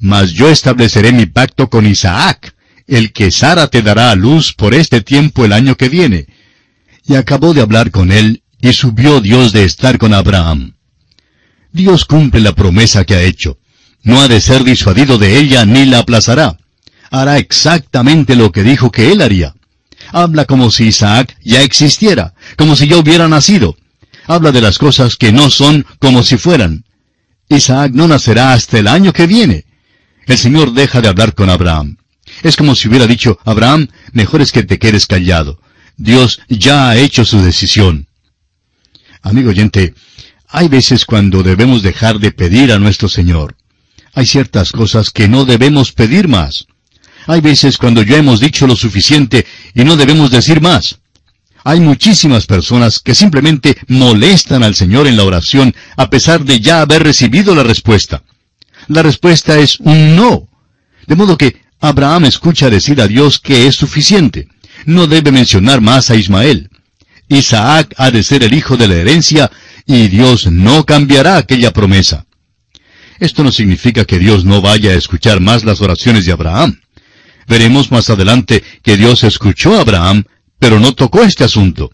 Mas 0.00 0.32
yo 0.32 0.48
estableceré 0.48 1.12
mi 1.12 1.26
pacto 1.26 1.70
con 1.70 1.86
Isaac, 1.86 2.54
el 2.86 3.12
que 3.12 3.30
Sara 3.30 3.68
te 3.68 3.82
dará 3.82 4.10
a 4.10 4.16
luz 4.16 4.52
por 4.52 4.74
este 4.74 5.00
tiempo 5.00 5.44
el 5.44 5.52
año 5.52 5.76
que 5.76 5.88
viene. 5.88 6.26
Y 7.10 7.16
acabó 7.16 7.54
de 7.54 7.60
hablar 7.60 7.90
con 7.90 8.12
él, 8.12 8.44
y 8.62 8.72
subió 8.72 9.20
Dios 9.20 9.50
de 9.50 9.64
estar 9.64 9.98
con 9.98 10.14
Abraham. 10.14 10.74
Dios 11.72 12.04
cumple 12.04 12.40
la 12.40 12.54
promesa 12.54 13.04
que 13.04 13.16
ha 13.16 13.22
hecho. 13.22 13.58
No 14.04 14.20
ha 14.20 14.28
de 14.28 14.40
ser 14.40 14.62
disuadido 14.62 15.18
de 15.18 15.40
ella 15.40 15.64
ni 15.64 15.86
la 15.86 15.98
aplazará. 15.98 16.56
Hará 17.10 17.38
exactamente 17.38 18.36
lo 18.36 18.52
que 18.52 18.62
dijo 18.62 18.92
que 18.92 19.10
él 19.10 19.22
haría. 19.22 19.56
Habla 20.12 20.44
como 20.44 20.70
si 20.70 20.84
Isaac 20.84 21.36
ya 21.42 21.62
existiera, 21.62 22.32
como 22.56 22.76
si 22.76 22.86
ya 22.86 22.98
hubiera 22.98 23.26
nacido. 23.26 23.76
Habla 24.28 24.52
de 24.52 24.60
las 24.60 24.78
cosas 24.78 25.16
que 25.16 25.32
no 25.32 25.50
son 25.50 25.84
como 25.98 26.22
si 26.22 26.36
fueran. 26.36 26.84
Isaac 27.48 27.90
no 27.92 28.06
nacerá 28.06 28.52
hasta 28.52 28.78
el 28.78 28.86
año 28.86 29.12
que 29.12 29.26
viene. 29.26 29.64
El 30.28 30.38
Señor 30.38 30.74
deja 30.74 31.00
de 31.00 31.08
hablar 31.08 31.34
con 31.34 31.50
Abraham. 31.50 31.96
Es 32.44 32.54
como 32.54 32.76
si 32.76 32.86
hubiera 32.86 33.08
dicho, 33.08 33.36
Abraham, 33.44 33.88
mejor 34.12 34.42
es 34.42 34.52
que 34.52 34.62
te 34.62 34.78
quedes 34.78 35.08
callado. 35.08 35.58
Dios 36.00 36.40
ya 36.48 36.88
ha 36.88 36.96
hecho 36.96 37.26
su 37.26 37.42
decisión. 37.42 38.06
Amigo 39.20 39.50
oyente, 39.50 39.92
hay 40.48 40.66
veces 40.68 41.04
cuando 41.04 41.42
debemos 41.42 41.82
dejar 41.82 42.18
de 42.18 42.32
pedir 42.32 42.72
a 42.72 42.78
nuestro 42.78 43.06
Señor. 43.06 43.54
Hay 44.14 44.24
ciertas 44.24 44.72
cosas 44.72 45.10
que 45.10 45.28
no 45.28 45.44
debemos 45.44 45.92
pedir 45.92 46.26
más. 46.26 46.66
Hay 47.26 47.42
veces 47.42 47.76
cuando 47.76 48.02
ya 48.02 48.16
hemos 48.16 48.40
dicho 48.40 48.66
lo 48.66 48.76
suficiente 48.76 49.44
y 49.74 49.84
no 49.84 49.94
debemos 49.96 50.30
decir 50.30 50.62
más. 50.62 51.00
Hay 51.64 51.80
muchísimas 51.80 52.46
personas 52.46 53.00
que 53.00 53.14
simplemente 53.14 53.76
molestan 53.88 54.62
al 54.62 54.74
Señor 54.74 55.06
en 55.06 55.18
la 55.18 55.24
oración 55.24 55.74
a 55.98 56.08
pesar 56.08 56.46
de 56.46 56.60
ya 56.60 56.80
haber 56.80 57.02
recibido 57.02 57.54
la 57.54 57.62
respuesta. 57.62 58.22
La 58.88 59.02
respuesta 59.02 59.58
es 59.58 59.78
un 59.80 60.16
no. 60.16 60.48
De 61.06 61.14
modo 61.14 61.36
que 61.36 61.60
Abraham 61.78 62.24
escucha 62.24 62.70
decir 62.70 63.02
a 63.02 63.06
Dios 63.06 63.38
que 63.38 63.66
es 63.66 63.76
suficiente. 63.76 64.48
No 64.86 65.06
debe 65.06 65.32
mencionar 65.32 65.80
más 65.80 66.10
a 66.10 66.16
Ismael. 66.16 66.70
Isaac 67.28 67.94
ha 67.96 68.10
de 68.10 68.22
ser 68.22 68.42
el 68.42 68.54
hijo 68.54 68.76
de 68.76 68.88
la 68.88 68.96
herencia 68.96 69.50
y 69.86 70.08
Dios 70.08 70.46
no 70.46 70.84
cambiará 70.84 71.36
aquella 71.36 71.72
promesa. 71.72 72.26
Esto 73.20 73.44
no 73.44 73.52
significa 73.52 74.04
que 74.04 74.18
Dios 74.18 74.44
no 74.44 74.60
vaya 74.62 74.90
a 74.90 74.94
escuchar 74.94 75.40
más 75.40 75.64
las 75.64 75.80
oraciones 75.80 76.26
de 76.26 76.32
Abraham. 76.32 76.80
Veremos 77.46 77.90
más 77.90 78.08
adelante 78.10 78.64
que 78.82 78.96
Dios 78.96 79.24
escuchó 79.24 79.76
a 79.76 79.82
Abraham, 79.82 80.24
pero 80.58 80.80
no 80.80 80.94
tocó 80.94 81.22
este 81.22 81.44
asunto. 81.44 81.90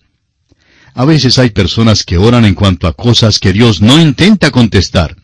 A 0.95 1.05
veces 1.05 1.39
hay 1.39 1.51
personas 1.51 2.05
que 2.05 2.17
oran 2.17 2.45
en 2.45 2.55
cuanto 2.55 2.87
a 2.87 2.95
cosas 2.95 3.39
que 3.39 3.53
Dios 3.53 3.83
no 3.83 4.01
intenta 4.01 4.51
contestar. 4.51 5.17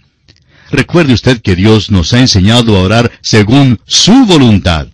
Recuerde 0.71 1.15
usted 1.15 1.41
que 1.41 1.55
Dios 1.55 1.91
nos 1.91 2.13
ha 2.13 2.21
enseñado 2.21 2.77
a 2.77 2.81
orar 2.81 3.13
según 3.21 3.81
su 3.87 4.27
voluntad. 4.27 4.89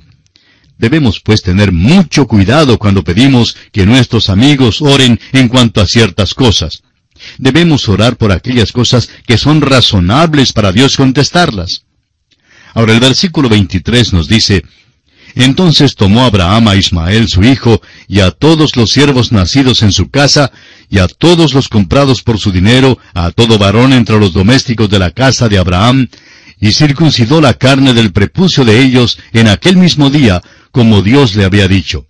Debemos 0.78 1.20
pues 1.20 1.42
tener 1.42 1.72
mucho 1.72 2.26
cuidado 2.26 2.78
cuando 2.78 3.04
pedimos 3.04 3.56
que 3.72 3.84
nuestros 3.84 4.30
amigos 4.30 4.80
oren 4.80 5.20
en 5.32 5.48
cuanto 5.48 5.80
a 5.80 5.86
ciertas 5.86 6.34
cosas. 6.34 6.82
Debemos 7.36 7.88
orar 7.88 8.16
por 8.16 8.30
aquellas 8.30 8.70
cosas 8.70 9.10
que 9.26 9.38
son 9.38 9.60
razonables 9.60 10.52
para 10.52 10.72
Dios 10.72 10.96
contestarlas. 10.96 11.82
Ahora 12.74 12.92
el 12.92 13.00
versículo 13.00 13.48
23 13.48 14.12
nos 14.12 14.28
dice, 14.28 14.62
entonces 15.34 15.94
tomó 15.94 16.24
Abraham 16.24 16.68
a 16.68 16.76
Ismael 16.76 17.28
su 17.28 17.42
hijo, 17.44 17.80
y 18.06 18.20
a 18.20 18.30
todos 18.30 18.76
los 18.76 18.90
siervos 18.90 19.32
nacidos 19.32 19.82
en 19.82 19.92
su 19.92 20.10
casa, 20.10 20.52
y 20.88 20.98
a 20.98 21.08
todos 21.08 21.54
los 21.54 21.68
comprados 21.68 22.22
por 22.22 22.38
su 22.38 22.50
dinero, 22.50 22.98
a 23.14 23.30
todo 23.30 23.58
varón 23.58 23.92
entre 23.92 24.18
los 24.18 24.32
domésticos 24.32 24.88
de 24.88 24.98
la 24.98 25.10
casa 25.10 25.48
de 25.48 25.58
Abraham, 25.58 26.08
y 26.60 26.72
circuncidó 26.72 27.40
la 27.40 27.54
carne 27.54 27.94
del 27.94 28.12
prepucio 28.12 28.64
de 28.64 28.82
ellos 28.82 29.18
en 29.32 29.48
aquel 29.48 29.76
mismo 29.76 30.10
día, 30.10 30.42
como 30.70 31.02
Dios 31.02 31.34
le 31.34 31.44
había 31.44 31.68
dicho. 31.68 32.06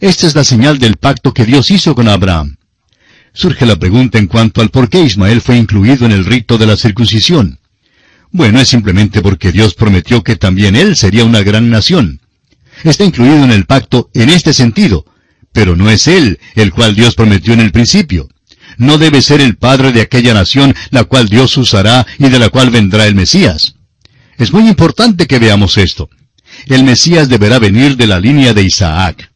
Esta 0.00 0.26
es 0.26 0.34
la 0.34 0.44
señal 0.44 0.78
del 0.78 0.96
pacto 0.96 1.32
que 1.32 1.46
Dios 1.46 1.70
hizo 1.70 1.94
con 1.94 2.08
Abraham. 2.08 2.56
Surge 3.32 3.66
la 3.66 3.76
pregunta 3.76 4.18
en 4.18 4.26
cuanto 4.26 4.60
al 4.60 4.70
por 4.70 4.88
qué 4.88 5.00
Ismael 5.00 5.40
fue 5.40 5.56
incluido 5.56 6.06
en 6.06 6.12
el 6.12 6.24
rito 6.24 6.58
de 6.58 6.66
la 6.66 6.76
circuncisión. 6.76 7.58
Bueno, 8.30 8.60
es 8.60 8.68
simplemente 8.68 9.22
porque 9.22 9.52
Dios 9.52 9.74
prometió 9.74 10.22
que 10.22 10.36
también 10.36 10.76
Él 10.76 10.96
sería 10.96 11.24
una 11.24 11.42
gran 11.42 11.70
nación. 11.70 12.20
Está 12.84 13.04
incluido 13.04 13.44
en 13.44 13.52
el 13.52 13.64
pacto 13.64 14.10
en 14.14 14.28
este 14.28 14.52
sentido, 14.52 15.06
pero 15.52 15.76
no 15.76 15.88
es 15.90 16.06
Él 16.06 16.38
el 16.54 16.72
cual 16.72 16.94
Dios 16.94 17.14
prometió 17.14 17.54
en 17.54 17.60
el 17.60 17.72
principio. 17.72 18.28
No 18.78 18.98
debe 18.98 19.22
ser 19.22 19.40
el 19.40 19.56
padre 19.56 19.92
de 19.92 20.02
aquella 20.02 20.34
nación 20.34 20.74
la 20.90 21.04
cual 21.04 21.28
Dios 21.28 21.56
usará 21.56 22.06
y 22.18 22.28
de 22.28 22.38
la 22.38 22.50
cual 22.50 22.70
vendrá 22.70 23.06
el 23.06 23.14
Mesías. 23.14 23.76
Es 24.36 24.52
muy 24.52 24.68
importante 24.68 25.26
que 25.26 25.38
veamos 25.38 25.78
esto. 25.78 26.10
El 26.64 26.84
Mesías 26.84 27.28
deberá 27.28 27.58
venir 27.58 27.96
de 27.96 28.06
la 28.06 28.18
línea 28.18 28.54
de 28.54 28.62
Isaac. 28.62 29.30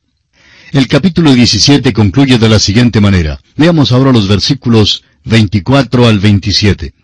El 0.73 0.89
capítulo 0.89 1.35
17 1.35 1.93
concluye 1.93 2.39
de 2.39 2.49
la 2.49 2.59
siguiente 2.59 3.01
manera. 3.01 3.41
Veamos 3.57 3.93
ahora 3.93 4.13
los 4.13 4.29
versículos 4.29 5.05
24 5.25 6.07
al 6.07 6.19
27. 6.19 6.95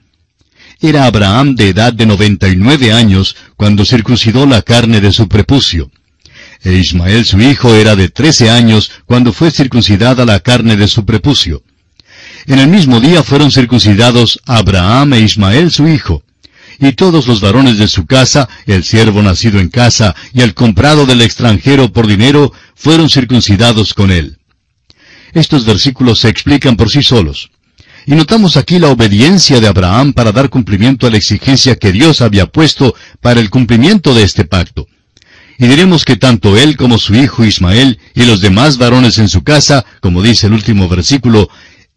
Era 0.81 1.07
Abraham 1.07 1.55
de 1.55 1.71
edad 1.71 1.93
de 1.93 2.07
99 2.07 2.93
años 2.93 3.37
cuando 3.57 3.85
circuncidó 3.85 4.47
la 4.47 4.63
carne 4.63 5.01
de 5.01 5.13
su 5.13 5.29
prepucio. 5.29 5.91
E 6.63 6.73
Ismael 6.75 7.25
su 7.25 7.41
hijo 7.41 7.75
era 7.75 7.97
de 7.97 8.09
13 8.09 8.51
años 8.51 8.91
cuando 9.05 9.33
fue 9.33 9.51
circuncidada 9.51 10.25
la 10.25 10.41
carne 10.41 10.77
de 10.77 10.89
su 10.89 11.05
prepucio. 11.05 11.63
En 12.47 12.59
el 12.59 12.69
mismo 12.69 13.01
día 13.01 13.23
fueron 13.23 13.51
circuncidados 13.51 14.41
Abraham 14.47 15.15
e 15.15 15.21
Ismael 15.21 15.71
su 15.71 15.89
hijo. 15.89 16.23
Y 16.79 16.93
todos 16.93 17.27
los 17.27 17.41
varones 17.41 17.79
de 17.79 17.89
su 17.89 18.07
casa, 18.07 18.49
el 18.67 18.85
siervo 18.85 19.23
nacido 19.23 19.61
en 19.61 19.69
casa 19.69 20.15
y 20.33 20.43
el 20.43 20.55
comprado 20.55 21.07
del 21.07 21.23
extranjero 21.23 21.93
por 21.93 22.07
dinero, 22.07 22.53
fueron 22.75 23.09
circuncidados 23.09 23.95
con 23.95 24.11
él. 24.11 24.39
Estos 25.33 25.65
versículos 25.65 26.21
se 26.21 26.29
explican 26.29 26.77
por 26.77 26.91
sí 26.91 27.03
solos. 27.03 27.51
Y 28.07 28.15
notamos 28.15 28.57
aquí 28.57 28.79
la 28.79 28.89
obediencia 28.89 29.61
de 29.61 29.67
Abraham 29.67 30.12
para 30.12 30.33
dar 30.33 30.49
cumplimiento 30.49 31.07
a 31.07 31.11
la 31.11 31.17
exigencia 31.17 31.77
que 31.77 31.93
Dios 31.93 32.21
había 32.21 32.47
puesto 32.47 32.95
para 33.21 33.41
el 33.41 33.51
cumplimiento 33.51 34.15
de 34.15 34.23
este 34.23 34.45
pacto. 34.45 34.87
Y 35.59 35.67
diremos 35.67 36.05
que 36.05 36.17
tanto 36.17 36.57
él 36.57 36.77
como 36.77 36.99
su 36.99 37.15
hijo 37.15 37.45
Ismael 37.45 37.99
y 38.15 38.25
los 38.25 38.41
demás 38.41 38.79
varones 38.79 39.19
en 39.19 39.29
su 39.29 39.43
casa, 39.43 39.85
como 40.01 40.23
dice 40.23 40.47
el 40.47 40.53
último 40.53 40.89
versículo, 40.89 41.49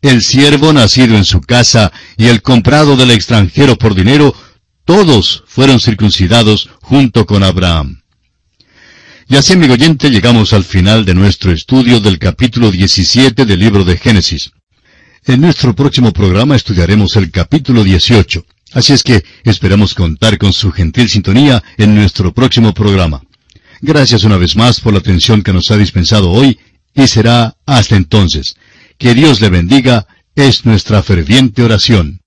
el 0.01 0.23
siervo 0.23 0.71
nacido 0.71 1.17
en 1.17 1.25
su 1.25 1.41
casa 1.41 1.91
y 2.17 2.27
el 2.27 2.41
comprado 2.41 2.95
del 2.95 3.11
extranjero 3.11 3.77
por 3.77 3.95
dinero, 3.95 4.33
todos 4.89 5.43
fueron 5.45 5.79
circuncidados 5.79 6.67
junto 6.81 7.27
con 7.27 7.43
Abraham. 7.43 8.01
Y 9.27 9.35
así, 9.35 9.53
amigo 9.53 9.75
oyente, 9.75 10.09
llegamos 10.09 10.51
al 10.51 10.63
final 10.63 11.05
de 11.05 11.13
nuestro 11.13 11.51
estudio 11.51 11.99
del 11.99 12.17
capítulo 12.17 12.71
17 12.71 13.45
del 13.45 13.59
libro 13.59 13.83
de 13.83 13.99
Génesis. 13.99 14.49
En 15.27 15.41
nuestro 15.41 15.75
próximo 15.75 16.11
programa 16.11 16.55
estudiaremos 16.55 17.15
el 17.17 17.29
capítulo 17.29 17.83
18. 17.83 18.43
Así 18.73 18.93
es 18.93 19.03
que 19.03 19.23
esperamos 19.43 19.93
contar 19.93 20.39
con 20.39 20.53
su 20.53 20.71
gentil 20.71 21.07
sintonía 21.07 21.63
en 21.77 21.93
nuestro 21.93 22.33
próximo 22.33 22.73
programa. 22.73 23.21
Gracias 23.81 24.23
una 24.23 24.37
vez 24.37 24.55
más 24.55 24.79
por 24.79 24.93
la 24.93 24.99
atención 24.99 25.43
que 25.43 25.53
nos 25.53 25.69
ha 25.69 25.77
dispensado 25.77 26.31
hoy 26.31 26.57
y 26.95 27.05
será 27.05 27.55
hasta 27.67 27.95
entonces. 27.95 28.55
Que 28.97 29.13
Dios 29.13 29.39
le 29.39 29.49
bendiga 29.49 30.07
es 30.33 30.65
nuestra 30.65 31.03
ferviente 31.03 31.61
oración. 31.61 32.21